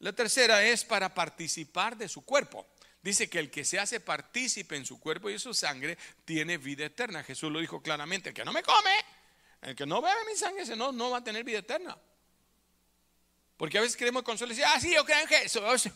La 0.00 0.12
tercera 0.12 0.64
es 0.64 0.84
para 0.84 1.12
participar 1.12 1.96
de 1.96 2.08
su 2.08 2.22
cuerpo. 2.22 2.66
Dice 3.02 3.30
que 3.30 3.38
el 3.38 3.50
que 3.50 3.64
se 3.64 3.78
hace 3.78 4.00
partícipe 4.00 4.76
en 4.76 4.84
su 4.84 5.00
cuerpo 5.00 5.30
y 5.30 5.34
en 5.34 5.38
su 5.38 5.54
sangre 5.54 5.96
tiene 6.24 6.58
vida 6.58 6.84
eterna. 6.84 7.22
Jesús 7.22 7.50
lo 7.50 7.60
dijo 7.60 7.82
claramente, 7.82 8.30
el 8.30 8.34
que 8.34 8.44
no 8.44 8.52
me 8.52 8.62
come, 8.62 8.92
el 9.62 9.74
que 9.74 9.86
no 9.86 10.02
bebe 10.02 10.18
mi 10.30 10.36
sangre, 10.36 10.62
ese 10.62 10.76
no, 10.76 10.92
no 10.92 11.10
va 11.10 11.18
a 11.18 11.24
tener 11.24 11.42
vida 11.42 11.58
eterna. 11.58 11.96
Porque 13.56 13.78
a 13.78 13.80
veces 13.80 13.96
queremos 13.96 14.22
consolar 14.22 14.52
y 14.52 14.56
decir, 14.56 14.70
ah, 14.74 14.80
sí, 14.80 14.92
yo 14.92 15.04
creo 15.04 15.20
en 15.20 15.28
Jesús. 15.28 15.90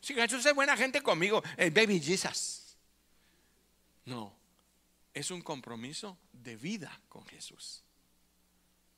Si 0.00 0.14
Jesús 0.14 0.44
es 0.46 0.54
buena 0.54 0.76
gente 0.76 1.02
conmigo, 1.02 1.42
el 1.56 1.70
baby 1.70 2.00
Jesus. 2.00 2.76
No, 4.04 4.34
es 5.12 5.30
un 5.30 5.42
compromiso 5.42 6.18
de 6.32 6.56
vida 6.56 7.00
con 7.08 7.26
Jesús. 7.26 7.82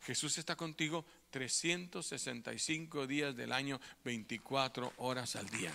Jesús 0.03 0.39
está 0.39 0.55
contigo 0.55 1.05
365 1.31 3.07
días 3.07 3.35
del 3.35 3.53
año, 3.53 3.81
24 4.05 4.93
horas 4.99 5.37
al 5.37 5.49
día. 5.49 5.73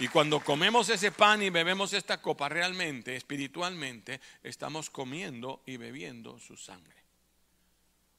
Y 0.00 0.08
cuando 0.08 0.40
comemos 0.40 0.88
ese 0.88 1.12
pan 1.12 1.42
y 1.42 1.50
bebemos 1.50 1.92
esta 1.92 2.22
copa, 2.22 2.48
realmente, 2.48 3.14
espiritualmente, 3.14 4.18
estamos 4.42 4.88
comiendo 4.88 5.62
y 5.66 5.76
bebiendo 5.76 6.38
su 6.38 6.56
sangre. 6.56 6.96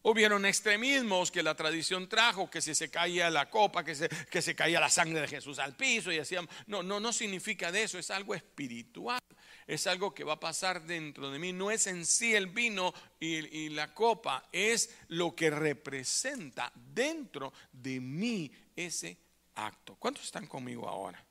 Hubieron 0.04 0.46
extremismos 0.46 1.32
que 1.32 1.42
la 1.42 1.56
tradición 1.56 2.08
trajo, 2.08 2.52
que 2.52 2.62
si 2.62 2.76
se 2.76 2.92
caía 2.92 3.32
la 3.32 3.50
copa, 3.50 3.84
que 3.84 3.96
se, 3.96 4.10
que 4.10 4.44
se 4.44 4.56
caía 4.56 4.80
la 4.80 4.92
sangre 4.92 5.22
de 5.22 5.28
Jesús 5.28 5.58
al 5.58 5.76
piso 5.76 6.12
y 6.12 6.20
hacían, 6.20 6.48
no, 6.68 6.84
no, 6.84 7.00
no 7.00 7.12
significa 7.12 7.72
de 7.72 7.82
eso, 7.82 7.98
es 7.98 8.12
algo 8.12 8.36
espiritual, 8.36 9.20
es 9.66 9.88
algo 9.88 10.14
que 10.14 10.24
va 10.24 10.34
a 10.34 10.40
pasar 10.40 10.84
dentro 10.84 11.32
de 11.32 11.40
mí, 11.40 11.52
no 11.52 11.72
es 11.72 11.88
en 11.88 12.06
sí 12.06 12.36
el 12.36 12.46
vino 12.46 12.94
y, 13.20 13.38
y 13.58 13.70
la 13.70 13.92
copa, 13.92 14.48
es 14.52 14.96
lo 15.08 15.36
que 15.36 15.50
representa 15.50 16.72
dentro 16.76 17.52
de 17.72 18.00
mí 18.00 18.52
ese 18.76 19.18
acto. 19.56 19.96
¿Cuántos 19.96 20.26
están 20.26 20.46
conmigo 20.46 20.88
ahora? 20.88 21.26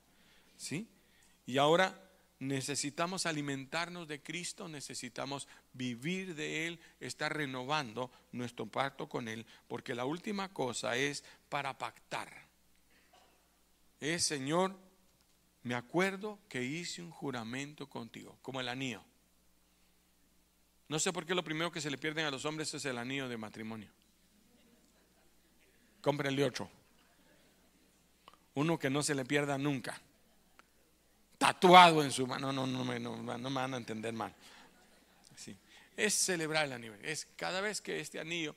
¿Sí? 0.61 0.87
Y 1.47 1.57
ahora 1.57 1.99
necesitamos 2.37 3.25
alimentarnos 3.25 4.07
de 4.07 4.21
Cristo, 4.21 4.67
necesitamos 4.67 5.47
vivir 5.73 6.35
de 6.35 6.67
Él, 6.67 6.79
estar 6.99 7.35
renovando 7.35 8.11
nuestro 8.31 8.67
pacto 8.67 9.09
con 9.09 9.27
Él, 9.27 9.43
porque 9.67 9.95
la 9.95 10.05
última 10.05 10.53
cosa 10.53 10.95
es 10.95 11.23
para 11.49 11.79
pactar. 11.79 12.31
Es, 13.99 14.23
Señor, 14.23 14.77
me 15.63 15.73
acuerdo 15.73 16.37
que 16.47 16.63
hice 16.63 17.01
un 17.01 17.09
juramento 17.09 17.89
contigo, 17.89 18.37
como 18.43 18.61
el 18.61 18.69
anillo. 18.69 19.03
No 20.89 20.99
sé 20.99 21.11
por 21.11 21.25
qué 21.25 21.33
lo 21.33 21.43
primero 21.43 21.71
que 21.71 21.81
se 21.81 21.89
le 21.89 21.97
pierden 21.97 22.27
a 22.27 22.31
los 22.31 22.45
hombres 22.45 22.71
es 22.75 22.85
el 22.85 22.99
anillo 22.99 23.27
de 23.27 23.37
matrimonio. 23.37 23.89
Cómprenle 26.01 26.43
otro. 26.43 26.69
Uno 28.53 28.77
que 28.77 28.91
no 28.91 29.01
se 29.01 29.15
le 29.15 29.25
pierda 29.25 29.57
nunca. 29.57 29.99
Tatuado 31.41 32.03
en 32.03 32.11
su 32.11 32.27
mano. 32.27 32.53
No, 32.53 32.67
no, 32.67 32.83
no, 32.83 32.99
no, 32.99 33.37
no 33.39 33.49
me 33.49 33.55
van 33.55 33.73
a 33.73 33.77
entender 33.77 34.13
mal. 34.13 34.31
Sí. 35.35 35.57
Es 35.97 36.13
celebrar 36.13 36.65
el 36.65 36.73
aniversario. 36.73 37.11
Es 37.11 37.27
cada 37.35 37.61
vez 37.61 37.81
que 37.81 37.99
este 37.99 38.19
anillo 38.19 38.55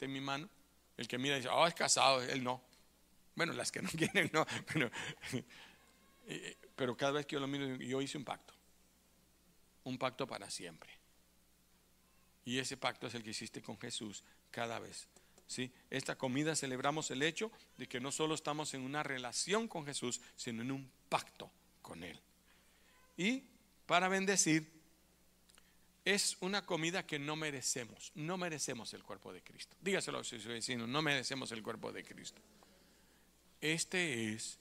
de 0.00 0.08
mi 0.08 0.20
mano, 0.20 0.48
el 0.96 1.06
que 1.06 1.18
mira 1.18 1.36
dice, 1.36 1.48
oh, 1.48 1.68
es 1.68 1.74
casado, 1.74 2.20
él 2.20 2.42
no. 2.42 2.60
Bueno, 3.36 3.52
las 3.52 3.70
que 3.70 3.80
no 3.80 3.88
quieren, 3.96 4.28
no. 4.32 4.44
Pero, 4.72 4.90
pero 6.74 6.96
cada 6.96 7.12
vez 7.12 7.26
que 7.26 7.34
yo 7.34 7.40
lo 7.40 7.46
miro, 7.46 7.76
yo 7.76 8.02
hice 8.02 8.18
un 8.18 8.24
pacto. 8.24 8.52
Un 9.84 9.96
pacto 9.96 10.26
para 10.26 10.50
siempre. 10.50 10.90
Y 12.44 12.58
ese 12.58 12.76
pacto 12.76 13.06
es 13.06 13.14
el 13.14 13.22
que 13.22 13.30
hiciste 13.30 13.62
con 13.62 13.78
Jesús 13.78 14.24
cada 14.50 14.80
vez. 14.80 15.06
¿sí? 15.46 15.70
Esta 15.90 16.18
comida 16.18 16.56
celebramos 16.56 17.08
el 17.12 17.22
hecho 17.22 17.52
de 17.76 17.86
que 17.86 18.00
no 18.00 18.10
solo 18.10 18.34
estamos 18.34 18.74
en 18.74 18.80
una 18.80 19.04
relación 19.04 19.68
con 19.68 19.86
Jesús, 19.86 20.20
sino 20.34 20.62
en 20.62 20.72
un 20.72 20.90
pacto 21.08 21.52
con 21.86 22.02
Él. 22.02 22.20
Y 23.16 23.44
para 23.86 24.08
bendecir, 24.08 24.68
es 26.04 26.36
una 26.40 26.66
comida 26.66 27.06
que 27.06 27.20
no 27.20 27.36
merecemos. 27.36 28.10
No 28.16 28.36
merecemos 28.36 28.92
el 28.92 29.04
cuerpo 29.04 29.32
de 29.32 29.40
Cristo. 29.42 29.76
Dígaselo 29.80 30.18
a 30.18 30.24
su 30.24 30.36
vecino, 30.36 30.86
no 30.86 31.00
merecemos 31.00 31.52
el 31.52 31.62
cuerpo 31.62 31.92
de 31.92 32.04
Cristo. 32.04 32.42
Este 33.60 34.32
es 34.32 34.58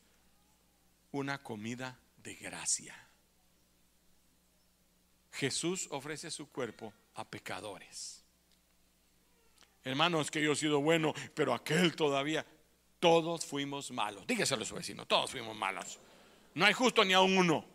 una 1.12 1.42
comida 1.42 2.00
de 2.18 2.36
gracia. 2.36 2.96
Jesús 5.32 5.88
ofrece 5.90 6.30
su 6.30 6.50
cuerpo 6.50 6.94
a 7.16 7.28
pecadores. 7.28 8.24
Hermanos, 9.84 10.30
que 10.30 10.44
yo 10.44 10.54
he 10.54 10.56
sido 10.56 10.80
bueno, 10.80 11.14
pero 11.34 11.54
aquel 11.54 11.96
todavía, 11.96 12.46
todos 13.00 13.46
fuimos 13.46 13.92
malos. 13.92 14.26
Dígaselo 14.28 14.64
a 14.64 14.66
su 14.66 14.76
vecino, 14.76 15.06
todos 15.06 15.32
fuimos 15.32 15.56
malos. 15.56 16.00
No 16.56 16.66
hay 16.66 16.74
justo 16.74 17.06
ni 17.06 17.14
a 17.14 17.22
uno. 17.22 17.66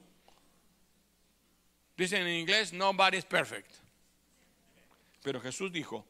Dicen 1.97 2.27
en 2.27 2.35
inglés, 2.35 2.73
nobody's 2.73 3.25
perfect. 3.25 3.73
Pero 5.23 5.41
Jesús 5.41 5.71
dijo, 5.71 6.05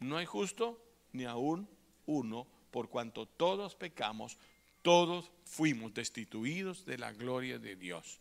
no 0.00 0.16
hay 0.16 0.26
justo 0.26 0.82
ni 1.12 1.24
aún 1.24 1.68
uno, 2.06 2.46
por 2.70 2.88
cuanto 2.88 3.26
todos 3.26 3.76
pecamos, 3.76 4.36
todos 4.82 5.30
fuimos 5.44 5.94
destituidos 5.94 6.84
de 6.84 6.98
la 6.98 7.12
gloria 7.12 7.58
de 7.58 7.76
Dios. 7.76 8.18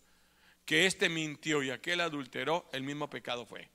Que 0.65 0.85
este 0.85 1.09
mintió 1.09 1.63
y 1.63 1.71
aquel 1.71 2.01
adulteró, 2.01 2.69
el 2.71 2.83
mismo 2.83 3.09
pecado 3.09 3.45
fue 3.45 3.69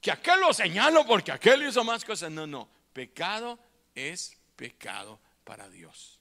que 0.00 0.10
aquel 0.12 0.40
lo 0.40 0.52
señalo 0.52 1.04
porque 1.06 1.32
aquel 1.32 1.66
hizo 1.66 1.84
más 1.84 2.04
cosas. 2.04 2.30
No, 2.30 2.46
no. 2.46 2.68
Pecado 2.92 3.58
es 3.94 4.36
pecado 4.56 5.20
para 5.44 5.68
Dios. 5.68 6.17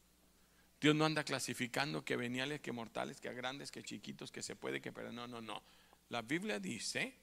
Dios 0.79 0.95
no 0.95 1.05
anda 1.05 1.23
clasificando 1.23 2.05
que 2.05 2.15
veniales, 2.15 2.61
que 2.61 2.71
mortales, 2.71 3.19
que 3.19 3.33
grandes, 3.33 3.71
que 3.71 3.83
chiquitos, 3.83 4.31
que 4.31 4.43
se 4.43 4.55
puede, 4.55 4.79
que 4.79 4.91
pero 4.91 5.11
no, 5.11 5.27
no, 5.27 5.41
no. 5.41 5.63
La 6.09 6.21
Biblia 6.21 6.59
dice 6.59 7.15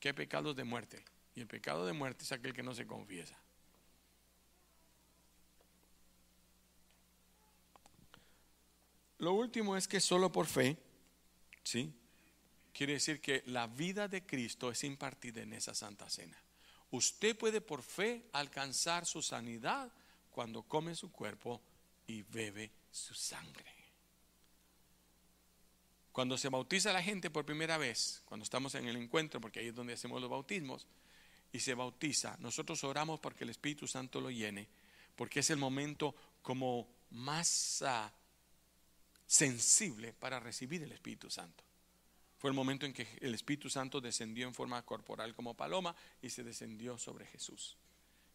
que 0.00 0.08
hay 0.08 0.14
pecados 0.14 0.56
de 0.56 0.64
muerte. 0.64 1.04
Y 1.34 1.40
el 1.40 1.46
pecado 1.46 1.84
de 1.86 1.92
muerte 1.92 2.24
es 2.24 2.32
aquel 2.32 2.54
que 2.54 2.62
no 2.62 2.74
se 2.74 2.86
confiesa. 2.86 3.38
Lo 9.18 9.32
último 9.32 9.76
es 9.76 9.86
que 9.86 10.00
solo 10.00 10.32
por 10.32 10.46
fe, 10.46 10.76
¿sí? 11.62 11.92
Quiere 12.72 12.94
decir 12.94 13.20
que 13.20 13.42
la 13.46 13.66
vida 13.66 14.08
de 14.08 14.24
Cristo 14.24 14.70
es 14.70 14.84
impartida 14.84 15.42
en 15.42 15.52
esa 15.52 15.74
santa 15.74 16.08
cena. 16.10 16.38
Usted 16.90 17.36
puede 17.36 17.60
por 17.60 17.82
fe 17.82 18.26
alcanzar 18.32 19.06
su 19.06 19.22
sanidad 19.22 19.90
cuando 20.30 20.62
come 20.62 20.94
su 20.94 21.10
cuerpo 21.10 21.60
y 22.06 22.22
bebe 22.22 22.70
su 22.96 23.14
sangre. 23.14 23.72
Cuando 26.12 26.38
se 26.38 26.48
bautiza 26.48 26.92
la 26.92 27.02
gente 27.02 27.30
por 27.30 27.44
primera 27.44 27.76
vez, 27.76 28.22
cuando 28.24 28.44
estamos 28.44 28.74
en 28.74 28.86
el 28.88 28.96
encuentro, 28.96 29.40
porque 29.40 29.60
ahí 29.60 29.68
es 29.68 29.74
donde 29.74 29.92
hacemos 29.92 30.20
los 30.20 30.30
bautismos, 30.30 30.86
y 31.52 31.60
se 31.60 31.74
bautiza, 31.74 32.36
nosotros 32.40 32.82
oramos 32.84 33.20
porque 33.20 33.44
el 33.44 33.50
Espíritu 33.50 33.86
Santo 33.86 34.20
lo 34.20 34.30
llene, 34.30 34.66
porque 35.14 35.40
es 35.40 35.50
el 35.50 35.58
momento 35.58 36.14
como 36.42 36.88
más 37.10 37.82
ah, 37.82 38.12
sensible 39.26 40.12
para 40.14 40.40
recibir 40.40 40.82
el 40.82 40.92
Espíritu 40.92 41.30
Santo. 41.30 41.64
Fue 42.38 42.50
el 42.50 42.56
momento 42.56 42.86
en 42.86 42.92
que 42.92 43.06
el 43.20 43.34
Espíritu 43.34 43.68
Santo 43.68 44.00
descendió 44.00 44.46
en 44.46 44.54
forma 44.54 44.82
corporal 44.84 45.34
como 45.34 45.54
paloma 45.54 45.94
y 46.22 46.30
se 46.30 46.42
descendió 46.42 46.98
sobre 46.98 47.26
Jesús. 47.26 47.76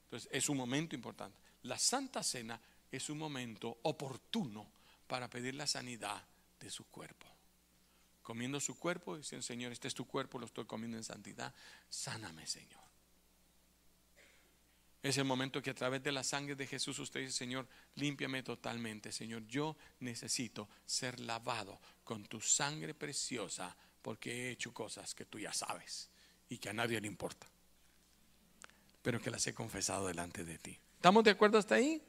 Entonces 0.06 0.30
es 0.32 0.50
un 0.50 0.58
momento 0.58 0.96
importante. 0.96 1.38
La 1.64 1.78
Santa 1.78 2.24
Cena 2.24 2.60
es 2.92 3.10
un 3.10 3.18
momento 3.18 3.78
oportuno 3.84 4.68
para 5.08 5.30
pedir 5.30 5.56
la 5.56 5.68
sanidad 5.68 6.24
de 6.60 6.70
su 6.70 6.86
cuerpo. 6.86 7.28
Comiendo 8.22 8.60
su 8.60 8.78
cuerpo, 8.78 9.18
dicen, 9.18 9.42
Señor, 9.42 9.72
este 9.72 9.88
es 9.88 9.94
tu 9.94 10.06
cuerpo, 10.06 10.40
lo 10.40 10.46
estoy 10.46 10.66
comiendo 10.66 10.98
en 10.98 11.04
santidad, 11.04 11.54
sáname, 11.90 12.46
Señor. 12.46 12.82
Es 15.02 15.18
el 15.18 15.26
momento 15.26 15.62
que 15.62 15.72
a 15.72 15.76
través 15.76 16.04
de 16.04 16.12
la 16.12 16.24
sangre 16.24 16.56
de 16.56 16.68
Jesús 16.68 17.00
usted 17.00 17.22
dice, 17.22 17.32
Señor, 17.32 17.68
límpiame 17.96 18.44
totalmente, 18.44 19.12
Señor. 19.12 19.48
Yo 19.48 19.76
necesito 20.00 20.70
ser 20.86 21.20
lavado 21.20 21.80
con 22.04 22.26
tu 22.26 22.40
sangre 22.40 22.94
preciosa 22.94 23.76
porque 24.04 24.32
he 24.32 24.52
hecho 24.52 24.74
cosas 24.74 25.16
que 25.16 25.26
tú 25.26 25.40
ya 25.40 25.54
sabes 25.54 26.10
y 26.50 26.60
que 26.60 26.70
a 26.70 26.74
nadie 26.74 27.02
le 27.02 27.08
importa, 27.08 27.48
pero 29.02 29.20
que 29.20 29.32
las 29.32 29.46
he 29.48 29.56
confesado 29.56 30.08
delante 30.08 30.44
de 30.44 30.60
ti. 30.60 30.80
¿Estamos 30.96 31.24
de 31.24 31.32
acuerdo 31.32 31.58
hasta 31.58 31.76
ahí? 31.76 32.02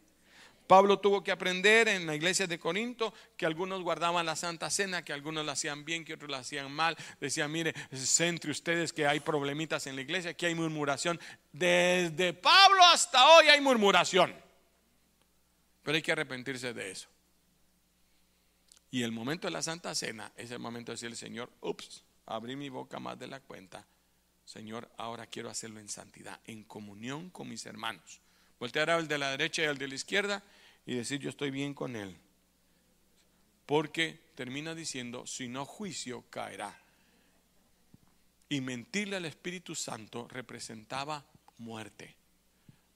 Pablo 0.73 1.01
tuvo 1.01 1.23
que 1.23 1.31
aprender 1.31 1.87
en 1.89 2.07
la 2.07 2.15
iglesia 2.15 2.47
de 2.47 2.59
Corinto 2.59 3.13
que 3.37 3.45
algunos 3.45 3.83
guardaban 3.83 4.25
la 4.25 4.35
Santa 4.35 4.71
Cena, 4.71 5.05
que 5.05 5.13
algunos 5.13 5.45
la 5.45 5.53
hacían 5.53 5.85
bien, 5.85 6.03
que 6.03 6.15
otros 6.15 6.31
la 6.31 6.39
hacían 6.39 6.73
mal. 6.73 6.97
Decían, 7.21 7.53
mire, 7.53 7.75
es 7.91 8.21
entre 8.21 8.51
ustedes 8.51 8.91
que 8.91 9.07
hay 9.07 9.21
problemitas 9.21 9.87
en 9.87 9.97
la 9.97 10.01
iglesia, 10.01 10.33
que 10.33 10.47
hay 10.47 10.55
murmuración. 10.55 11.21
Desde 11.53 12.33
Pablo 12.33 12.83
hasta 12.85 13.23
hoy 13.37 13.49
hay 13.49 13.61
murmuración. 13.61 14.35
Pero 15.83 15.95
hay 15.95 16.01
que 16.01 16.13
arrepentirse 16.13 16.73
de 16.73 16.91
eso. 16.91 17.11
Y 18.91 19.03
el 19.03 19.13
momento 19.13 19.49
de 19.49 19.51
la 19.51 19.61
Santa 19.61 19.95
Cena 19.95 20.33
es 20.39 20.53
el 20.53 20.59
momento 20.59 20.91
de 20.91 20.95
decirle, 20.95 21.17
Señor, 21.17 21.51
ups, 21.61 22.03
abrí 22.25 22.57
mi 22.57 22.71
boca 22.71 22.99
más 22.99 23.19
de 23.19 23.27
la 23.27 23.41
cuenta. 23.41 23.87
Señor, 24.47 24.89
ahora 24.97 25.27
quiero 25.27 25.51
hacerlo 25.51 25.81
en 25.81 25.91
santidad, 25.91 26.41
en 26.47 26.65
comunión 26.65 27.29
con 27.29 27.47
mis 27.51 27.67
hermanos. 27.67 28.23
Voltear 28.59 28.89
al 28.89 29.07
de 29.07 29.19
la 29.19 29.33
derecha 29.33 29.61
y 29.61 29.67
al 29.67 29.77
de 29.77 29.89
la 29.89 29.97
izquierda 29.97 30.43
y 30.87 30.95
decir, 30.95 31.21
yo 31.21 31.31
estoy 31.31 31.51
bien 31.51 31.75
con 31.75 31.97
él. 31.97 32.17
Porque 33.67 34.19
termina 34.35 34.75
diciendo, 34.75 35.27
si 35.27 35.49
no 35.49 35.65
juicio 35.65 36.25
caerá. 36.31 36.79
Y 38.49 38.61
mentirle 38.61 39.17
al 39.17 39.25
Espíritu 39.25 39.75
Santo 39.75 40.29
representaba 40.29 41.25
muerte. 41.59 42.17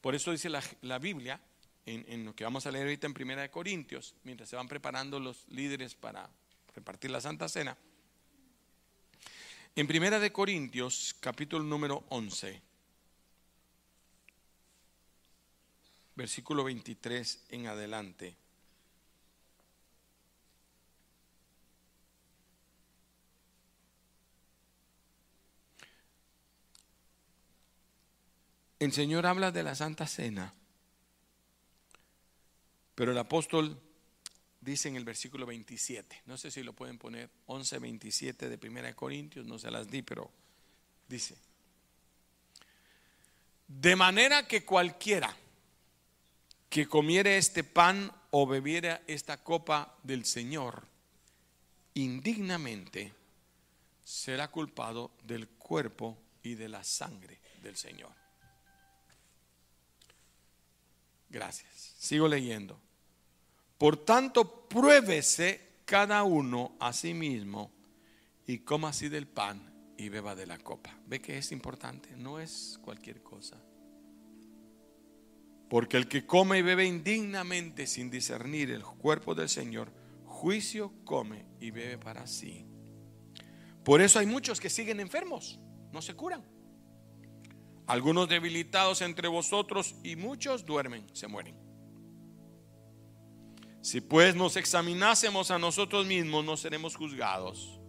Por 0.01 0.15
eso 0.15 0.33
dice 0.33 0.51
la, 0.51 0.63
la 0.83 0.99
Biblia 0.99 1.41
en, 1.87 2.25
lo 2.25 2.35
que 2.35 2.45
vamos 2.45 2.67
a 2.67 2.71
leer 2.71 2.85
ahorita 2.85 3.07
en 3.07 3.15
Primera 3.15 3.43
de 3.43 3.51
Corintios, 3.51 4.17
mientras 4.25 4.49
se 4.49 4.57
van 4.57 4.69
preparando 4.69 5.21
los 5.21 5.47
líderes 5.49 5.95
para 5.95 6.29
repartir 6.75 7.11
la 7.11 7.21
Santa 7.21 7.49
Cena. 7.49 7.77
En 9.77 9.87
Primera 9.87 10.19
de 10.19 10.33
Corintios, 10.33 11.15
capítulo 11.21 11.65
número 11.65 12.05
11, 12.09 12.61
versículo 16.17 16.65
23 16.65 17.45
en 17.51 17.67
adelante. 17.69 18.35
El 28.79 28.93
Señor 28.93 29.27
habla 29.27 29.53
de 29.53 29.63
la 29.63 29.75
Santa 29.75 30.07
Cena 30.07 30.53
pero 32.97 33.13
el 33.13 33.19
apóstol 33.19 33.79
dice 34.59 34.89
en 34.89 34.97
el 34.97 35.05
versículo 35.05 35.45
27, 35.45 36.23
no 36.25 36.39
sé 36.39 36.51
si 36.51 36.63
lo 36.63 36.73
pueden 36.73 36.99
poner, 36.99 37.29
11, 37.45 37.79
27 37.79 38.49
de 38.49 38.59
Primera 38.59 38.89
de 38.89 38.95
Corintios, 38.95 39.47
no 39.47 39.59
se 39.59 39.71
las 39.71 39.89
di, 39.89 40.01
pero 40.01 40.33
dice, 41.07 41.37
de 43.69 43.95
manera 43.97 44.49
que 44.49 44.65
cualquiera 44.65 45.37
que 46.77 46.87
comiere 46.87 47.39
este 47.39 47.65
pan 47.65 48.13
o 48.33 48.47
bebiera 48.47 49.01
esta 49.07 49.43
copa 49.43 49.97
del 50.03 50.27
Señor 50.27 50.87
indignamente, 51.95 53.15
será 54.05 54.49
culpado 54.49 55.13
del 55.25 55.49
cuerpo 55.49 56.19
y 56.43 56.55
de 56.55 56.69
la 56.69 56.85
sangre 56.85 57.41
del 57.63 57.79
Señor. 57.79 58.13
Gracias. 61.31 61.95
Sigo 61.99 62.29
leyendo. 62.29 62.79
Por 63.79 63.97
tanto, 64.05 64.69
pruébese 64.69 65.79
cada 65.87 66.25
uno 66.25 66.77
a 66.79 66.93
sí 66.93 67.15
mismo 67.15 67.73
y 68.47 68.59
coma 68.59 68.91
así 68.91 69.09
del 69.09 69.27
pan 69.27 69.95
y 69.97 70.11
beba 70.11 70.35
de 70.35 70.45
la 70.45 70.59
copa. 70.59 70.95
¿Ve 71.07 71.23
que 71.23 71.39
es 71.39 71.53
importante? 71.53 72.15
No 72.19 72.39
es 72.39 72.79
cualquier 72.83 73.23
cosa. 73.23 73.57
Porque 75.69 75.97
el 75.97 76.09
que 76.09 76.27
come 76.27 76.59
y 76.59 76.63
bebe 76.63 76.85
indignamente 76.85 77.87
sin 77.87 78.11
discernir 78.11 78.71
el 78.71 78.85
cuerpo 78.85 79.35
del 79.35 79.49
Señor, 79.49 79.93
juicio 80.25 80.93
come 81.05 81.47
y 81.61 81.71
bebe 81.71 81.99
para 81.99 82.27
sí. 82.27 82.67
Por 83.85 84.01
eso 84.01 84.19
hay 84.19 84.27
muchos 84.27 84.61
que 84.61 84.71
siguen 84.71 85.01
enfermos, 85.01 85.59
no 85.93 86.03
se 86.03 86.15
curan. 86.15 86.45
Algunos 87.87 88.29
debilitados 88.29 89.01
entre 89.01 89.29
vosotros 89.29 89.95
y 90.03 90.17
muchos 90.17 90.67
duermen, 90.67 91.07
se 91.13 91.29
mueren. 91.29 91.57
Si 93.81 94.01
pues 94.01 94.35
nos 94.35 94.57
examinásemos 94.57 95.53
a 95.53 95.59
nosotros 95.61 96.07
mismos, 96.07 96.45
no 96.45 96.57
seremos 96.57 96.97
juzgados. 96.97 97.81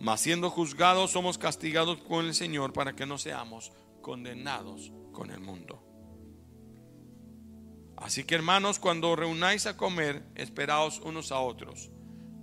Mas 0.00 0.20
siendo 0.20 0.50
juzgados, 0.50 1.12
somos 1.12 1.38
castigados 1.38 1.98
con 1.98 2.26
el 2.26 2.34
Señor 2.34 2.72
para 2.72 2.94
que 2.94 3.06
no 3.06 3.18
seamos 3.18 3.72
condenados 4.02 4.92
con 5.12 5.30
el 5.30 5.38
mundo. 5.38 5.80
Así 7.96 8.24
que 8.24 8.34
hermanos, 8.34 8.78
cuando 8.78 9.16
reunáis 9.16 9.66
a 9.66 9.76
comer, 9.76 10.22
esperaos 10.34 11.00
unos 11.00 11.32
a 11.32 11.40
otros. 11.40 11.90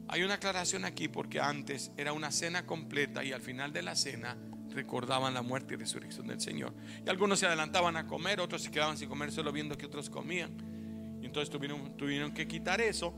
Hay 0.08 0.24
una 0.24 0.36
aclaración 0.36 0.86
aquí 0.86 1.08
porque 1.08 1.40
antes 1.40 1.92
era 1.98 2.14
una 2.14 2.32
cena 2.32 2.66
completa 2.66 3.24
y 3.24 3.32
al 3.32 3.42
final 3.42 3.72
de 3.72 3.84
la 3.84 3.96
cena 3.96 4.38
recordaban 4.70 5.34
la 5.34 5.42
muerte 5.42 5.76
y 5.76 5.78
resurrección 5.78 6.28
del 6.28 6.42
Señor. 6.42 6.74
Y 7.06 7.10
algunos 7.10 7.40
se 7.40 7.46
adelantaban 7.46 7.96
a 7.98 8.08
comer, 8.08 8.40
otros 8.40 8.64
se 8.64 8.72
quedaban 8.72 8.98
sin 8.98 9.10
comer 9.10 9.32
solo 9.32 9.52
viendo 9.52 9.78
que 9.78 9.86
otros 9.86 10.10
comían. 10.10 11.20
Y 11.22 11.26
entonces 11.26 11.50
tuvieron, 11.50 11.96
tuvieron 11.96 12.34
que 12.34 12.48
quitar 12.48 12.82
eso 12.82 13.14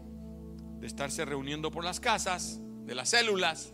de 0.80 0.88
estarse 0.88 1.26
reuniendo 1.26 1.72
por 1.72 1.84
las 1.84 2.00
casas, 2.00 2.60
de 2.86 2.96
las 2.96 3.10
células. 3.10 3.74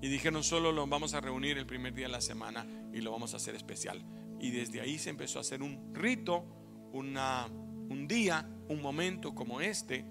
Y 0.00 0.08
dijeron 0.08 0.44
solo 0.44 0.72
lo 0.72 0.86
vamos 0.86 1.14
a 1.14 1.20
reunir 1.20 1.58
el 1.58 1.66
primer 1.66 1.94
día 1.94 2.06
de 2.06 2.12
la 2.12 2.20
semana 2.20 2.66
y 2.92 3.00
lo 3.00 3.10
vamos 3.10 3.34
a 3.34 3.38
hacer 3.38 3.54
especial. 3.54 4.04
Y 4.40 4.50
desde 4.50 4.80
ahí 4.80 4.98
se 4.98 5.10
empezó 5.10 5.38
a 5.38 5.42
hacer 5.42 5.62
un 5.62 5.94
rito, 5.94 6.44
un 6.92 8.06
día, 8.08 8.48
un 8.68 8.82
momento 8.82 9.34
como 9.34 9.60
este, 9.60 10.04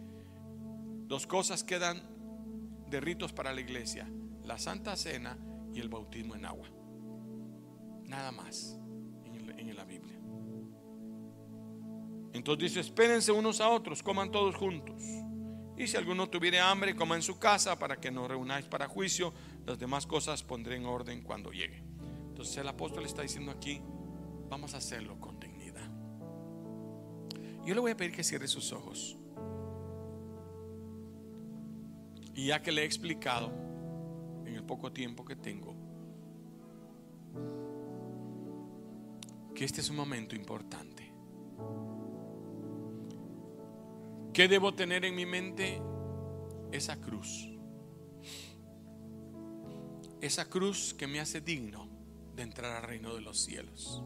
dos 1.07 1.27
cosas 1.27 1.63
quedan 1.63 2.01
de 2.89 2.99
ritos 2.99 3.33
para 3.33 3.53
la 3.53 3.61
iglesia, 3.61 4.07
la 4.43 4.57
Santa 4.57 4.95
Cena 4.95 5.37
y 5.73 5.79
el 5.79 5.89
bautismo 5.89 6.35
en 6.35 6.45
agua. 6.45 6.69
Nada 8.03 8.31
más 8.31 8.77
en, 9.25 9.75
la 9.75 9.85
Biblia. 9.85 10.19
Entonces 12.33 12.69
dice, 12.69 12.79
espérense 12.81 13.31
unos 13.31 13.61
a 13.61 13.69
otros, 13.69 14.03
coman 14.03 14.31
todos 14.31 14.55
juntos. 14.55 15.01
Y 15.77 15.87
si 15.87 15.97
alguno 15.97 16.29
tuviere 16.29 16.59
hambre, 16.59 16.95
coma 16.95 17.15
en 17.15 17.21
su 17.21 17.39
casa 17.39 17.79
para 17.79 17.99
que 17.99 18.11
no 18.11 18.27
reunáis 18.27 18.65
para 18.65 18.87
juicio. 18.87 19.33
Las 19.65 19.79
demás 19.79 20.05
cosas 20.05 20.43
pondré 20.43 20.75
en 20.75 20.85
orden 20.85 21.23
cuando 21.23 21.51
llegue. 21.51 21.83
Entonces 22.27 22.57
el 22.57 22.67
apóstol 22.67 23.05
está 23.05 23.21
diciendo 23.21 23.51
aquí, 23.51 23.81
vamos 24.49 24.73
a 24.73 24.77
hacerlo 24.77 25.17
yo 27.65 27.75
le 27.75 27.81
voy 27.81 27.91
a 27.91 27.97
pedir 27.97 28.11
que 28.11 28.23
cierre 28.23 28.47
sus 28.47 28.71
ojos. 28.71 29.17
Y 32.33 32.47
ya 32.47 32.61
que 32.61 32.71
le 32.71 32.81
he 32.81 32.85
explicado 32.85 33.51
en 34.45 34.55
el 34.55 34.63
poco 34.63 34.91
tiempo 34.91 35.25
que 35.25 35.35
tengo, 35.35 35.75
que 39.53 39.65
este 39.65 39.81
es 39.81 39.89
un 39.89 39.95
momento 39.97 40.35
importante. 40.35 41.11
¿Qué 44.33 44.47
debo 44.47 44.73
tener 44.73 45.03
en 45.05 45.13
mi 45.13 45.25
mente? 45.25 45.81
Esa 46.71 46.99
cruz. 47.01 47.49
Esa 50.21 50.45
cruz 50.49 50.93
que 50.93 51.05
me 51.05 51.19
hace 51.19 51.41
digno 51.41 51.89
de 52.35 52.43
entrar 52.43 52.77
al 52.77 52.83
reino 52.83 53.13
de 53.13 53.21
los 53.21 53.41
cielos. 53.41 54.01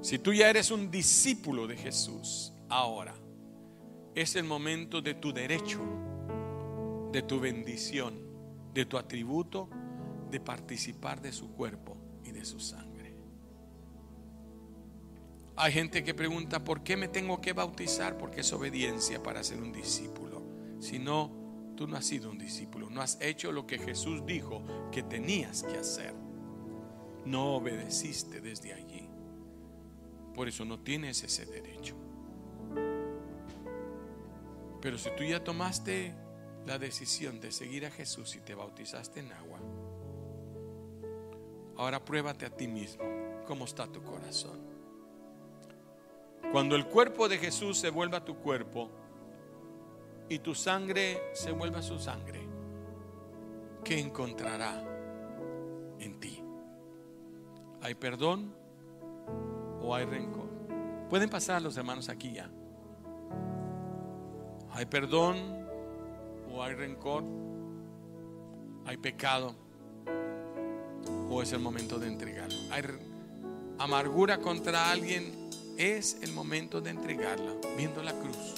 Si 0.00 0.18
tú 0.18 0.32
ya 0.32 0.48
eres 0.48 0.70
un 0.70 0.90
discípulo 0.90 1.66
de 1.66 1.76
Jesús, 1.76 2.52
ahora 2.68 3.14
es 4.14 4.34
el 4.34 4.44
momento 4.44 5.02
de 5.02 5.14
tu 5.14 5.32
derecho, 5.32 5.80
de 7.12 7.22
tu 7.22 7.38
bendición, 7.38 8.14
de 8.72 8.86
tu 8.86 8.96
atributo, 8.96 9.68
de 10.30 10.40
participar 10.40 11.20
de 11.20 11.32
su 11.32 11.50
cuerpo 11.52 11.96
y 12.24 12.30
de 12.30 12.44
su 12.44 12.60
sangre. 12.60 13.14
Hay 15.56 15.72
gente 15.72 16.02
que 16.02 16.14
pregunta, 16.14 16.64
¿por 16.64 16.82
qué 16.82 16.96
me 16.96 17.08
tengo 17.08 17.40
que 17.40 17.52
bautizar? 17.52 18.16
Porque 18.16 18.40
es 18.40 18.52
obediencia 18.54 19.22
para 19.22 19.44
ser 19.44 19.60
un 19.60 19.72
discípulo. 19.72 20.42
Si 20.78 20.98
no, 20.98 21.30
tú 21.76 21.86
no 21.86 21.98
has 21.98 22.06
sido 22.06 22.30
un 22.30 22.38
discípulo, 22.38 22.88
no 22.88 23.02
has 23.02 23.18
hecho 23.20 23.52
lo 23.52 23.66
que 23.66 23.78
Jesús 23.78 24.24
dijo 24.24 24.62
que 24.90 25.02
tenías 25.02 25.62
que 25.62 25.76
hacer. 25.76 26.14
No 27.26 27.56
obedeciste 27.56 28.40
desde 28.40 28.72
allí. 28.72 28.99
Por 30.40 30.48
eso 30.48 30.64
no 30.64 30.78
tienes 30.78 31.22
ese 31.22 31.44
derecho. 31.44 31.94
Pero 34.80 34.96
si 34.96 35.10
tú 35.14 35.22
ya 35.22 35.44
tomaste 35.44 36.14
la 36.64 36.78
decisión 36.78 37.38
de 37.40 37.52
seguir 37.52 37.84
a 37.84 37.90
Jesús 37.90 38.34
y 38.36 38.40
te 38.40 38.54
bautizaste 38.54 39.20
en 39.20 39.32
agua, 39.32 39.58
ahora 41.76 42.02
pruébate 42.02 42.46
a 42.46 42.56
ti 42.56 42.68
mismo 42.68 43.04
cómo 43.46 43.66
está 43.66 43.86
tu 43.86 44.02
corazón. 44.02 44.58
Cuando 46.52 46.74
el 46.74 46.86
cuerpo 46.86 47.28
de 47.28 47.36
Jesús 47.36 47.76
se 47.76 47.90
vuelva 47.90 48.24
tu 48.24 48.36
cuerpo 48.36 48.88
y 50.30 50.38
tu 50.38 50.54
sangre 50.54 51.20
se 51.34 51.52
vuelva 51.52 51.82
su 51.82 51.98
sangre, 51.98 52.40
¿qué 53.84 54.00
encontrará 54.00 54.82
en 55.98 56.18
ti? 56.18 56.42
¿Hay 57.82 57.94
perdón? 57.94 58.58
Hay 59.94 60.04
rencor. 60.04 60.48
Pueden 61.08 61.28
pasar 61.28 61.60
los 61.62 61.76
hermanos 61.76 62.08
aquí 62.08 62.32
ya. 62.32 62.50
Hay 64.72 64.86
perdón 64.86 65.66
o 66.52 66.62
hay 66.62 66.74
rencor. 66.74 67.24
Hay 68.86 68.96
pecado 68.96 69.54
o 71.28 71.42
es 71.42 71.52
el 71.52 71.60
momento 71.60 71.98
de 71.98 72.08
entregarlo. 72.08 72.56
Hay 72.70 72.82
amargura 73.78 74.38
contra 74.38 74.90
alguien. 74.90 75.48
Es 75.76 76.18
el 76.22 76.32
momento 76.32 76.82
de 76.82 76.90
entregarla, 76.90 77.54
viendo 77.76 78.02
la 78.02 78.12
cruz. 78.12 78.54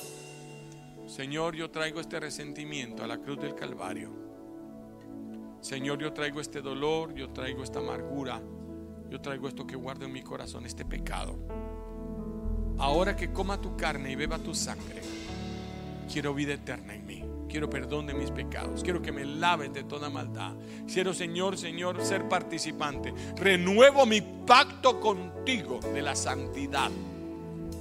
Señor, 1.07 1.55
yo 1.55 1.71
traigo 1.71 2.01
este 2.01 2.19
resentimiento 2.19 3.05
a 3.05 3.07
la 3.07 3.19
cruz 3.19 3.39
del 3.39 3.55
Calvario. 3.55 4.11
Señor, 5.61 5.99
yo 5.99 6.13
traigo 6.13 6.41
este 6.41 6.61
dolor, 6.61 7.15
yo 7.15 7.31
traigo 7.31 7.63
esta 7.63 7.79
amargura 7.79 8.43
yo 9.13 9.21
traigo 9.21 9.47
esto 9.47 9.67
que 9.67 9.77
guardo 9.77 10.07
en 10.07 10.13
mi 10.13 10.23
corazón, 10.23 10.65
este 10.65 10.87
pecado. 10.87 11.37
Ahora 12.79 13.15
que 13.15 13.31
coma 13.31 13.61
tu 13.61 13.77
carne 13.77 14.11
y 14.11 14.17
beba 14.17 14.39
tu 14.39 14.55
sangre, 14.55 15.03
quiero 16.11 16.33
vida 16.33 16.55
eterna 16.55 16.95
en 16.95 17.05
mí. 17.05 17.23
Quiero 17.47 17.69
perdón 17.69 18.07
de 18.07 18.15
mis 18.15 18.31
pecados. 18.31 18.83
Quiero 18.83 19.03
que 19.03 19.13
me 19.13 19.27
laves 19.27 19.71
de 19.75 19.85
toda 19.85 20.09
maldad. 20.09 20.55
Quiero, 20.91 21.13
Señor, 21.13 21.59
Señor, 21.59 22.03
ser 22.03 22.27
participante. 22.27 23.13
Renuevo 23.37 24.07
mi 24.07 24.23
pacto 24.23 24.99
contigo 24.99 25.79
de 25.93 26.01
la 26.01 26.17
santidad, 26.17 26.91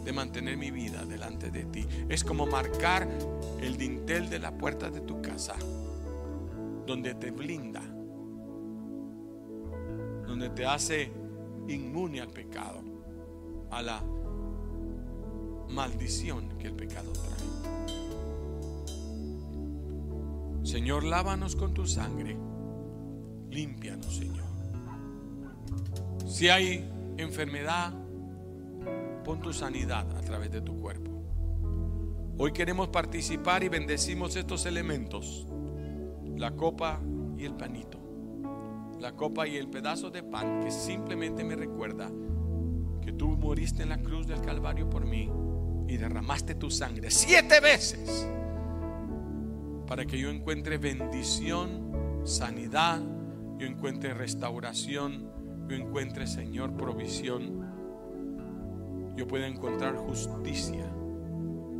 de 0.03 0.11
mantener 0.11 0.57
mi 0.57 0.69
vida 0.69 1.05
delante 1.05 1.49
de 1.49 1.63
ti. 1.63 1.87
Es 2.09 2.25
como 2.25 2.45
marcar 2.45 3.07
el 3.61 3.77
dintel 3.77 4.29
de 4.29 4.39
la 4.39 4.51
puerta 4.51 4.89
de 4.89 4.99
tu 4.99 5.21
casa, 5.21 5.55
donde 6.85 7.15
te 7.15 7.31
blinda, 7.31 7.83
donde 10.27 10.49
te 10.49 10.65
hace 10.65 11.20
inmune 11.67 12.21
al 12.21 12.29
pecado, 12.29 12.81
a 13.69 13.81
la 13.81 14.03
maldición 15.69 16.57
que 16.57 16.67
el 16.67 16.73
pecado 16.73 17.11
trae. 17.13 17.41
Señor, 20.63 21.03
lávanos 21.03 21.55
con 21.55 21.73
tu 21.73 21.87
sangre, 21.87 22.37
límpianos, 23.49 24.15
Señor. 24.15 24.45
Si 26.27 26.49
hay 26.49 26.89
enfermedad, 27.17 27.93
pon 29.23 29.41
tu 29.41 29.53
sanidad 29.53 30.09
a 30.17 30.21
través 30.21 30.51
de 30.51 30.61
tu 30.61 30.79
cuerpo. 30.79 31.11
Hoy 32.37 32.53
queremos 32.53 32.89
participar 32.89 33.63
y 33.63 33.69
bendecimos 33.69 34.35
estos 34.35 34.65
elementos, 34.65 35.47
la 36.35 36.51
copa 36.55 36.99
y 37.37 37.45
el 37.45 37.55
panito 37.55 38.00
la 39.01 39.13
copa 39.13 39.47
y 39.47 39.57
el 39.57 39.67
pedazo 39.67 40.11
de 40.11 40.21
pan 40.21 40.61
que 40.63 40.71
simplemente 40.71 41.43
me 41.43 41.55
recuerda 41.55 42.09
que 43.01 43.11
tú 43.11 43.29
moriste 43.29 43.81
en 43.81 43.89
la 43.89 43.97
cruz 43.97 44.27
del 44.27 44.41
Calvario 44.41 44.89
por 44.89 45.05
mí 45.05 45.29
y 45.87 45.97
derramaste 45.97 46.55
tu 46.55 46.69
sangre 46.69 47.09
siete 47.09 47.59
veces 47.59 48.27
para 49.87 50.05
que 50.05 50.19
yo 50.19 50.29
encuentre 50.29 50.77
bendición 50.77 51.91
sanidad, 52.23 53.01
yo 53.57 53.65
encuentre 53.65 54.13
restauración, 54.13 55.29
yo 55.67 55.75
encuentre, 55.75 56.27
Señor, 56.27 56.75
provisión, 56.77 57.65
yo 59.17 59.27
pueda 59.27 59.47
encontrar 59.47 59.95
justicia 59.95 60.85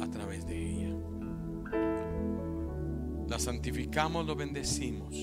a 0.01 0.09
través 0.09 0.45
de 0.47 0.57
ella. 0.57 0.95
La 3.29 3.39
santificamos, 3.39 4.25
lo 4.25 4.35
bendecimos. 4.35 5.15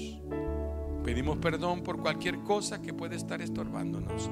Pedimos 1.05 1.39
perdón 1.39 1.83
por 1.83 2.01
cualquier 2.01 2.39
cosa 2.41 2.83
que 2.83 2.93
pueda 2.93 3.17
estar 3.17 3.41
estorbándonos. 3.41 4.31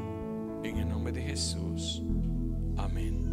En 0.62 0.76
el 0.78 0.88
nombre 0.88 1.12
de 1.12 1.22
Jesús. 1.22 2.02
Amén. 2.76 3.25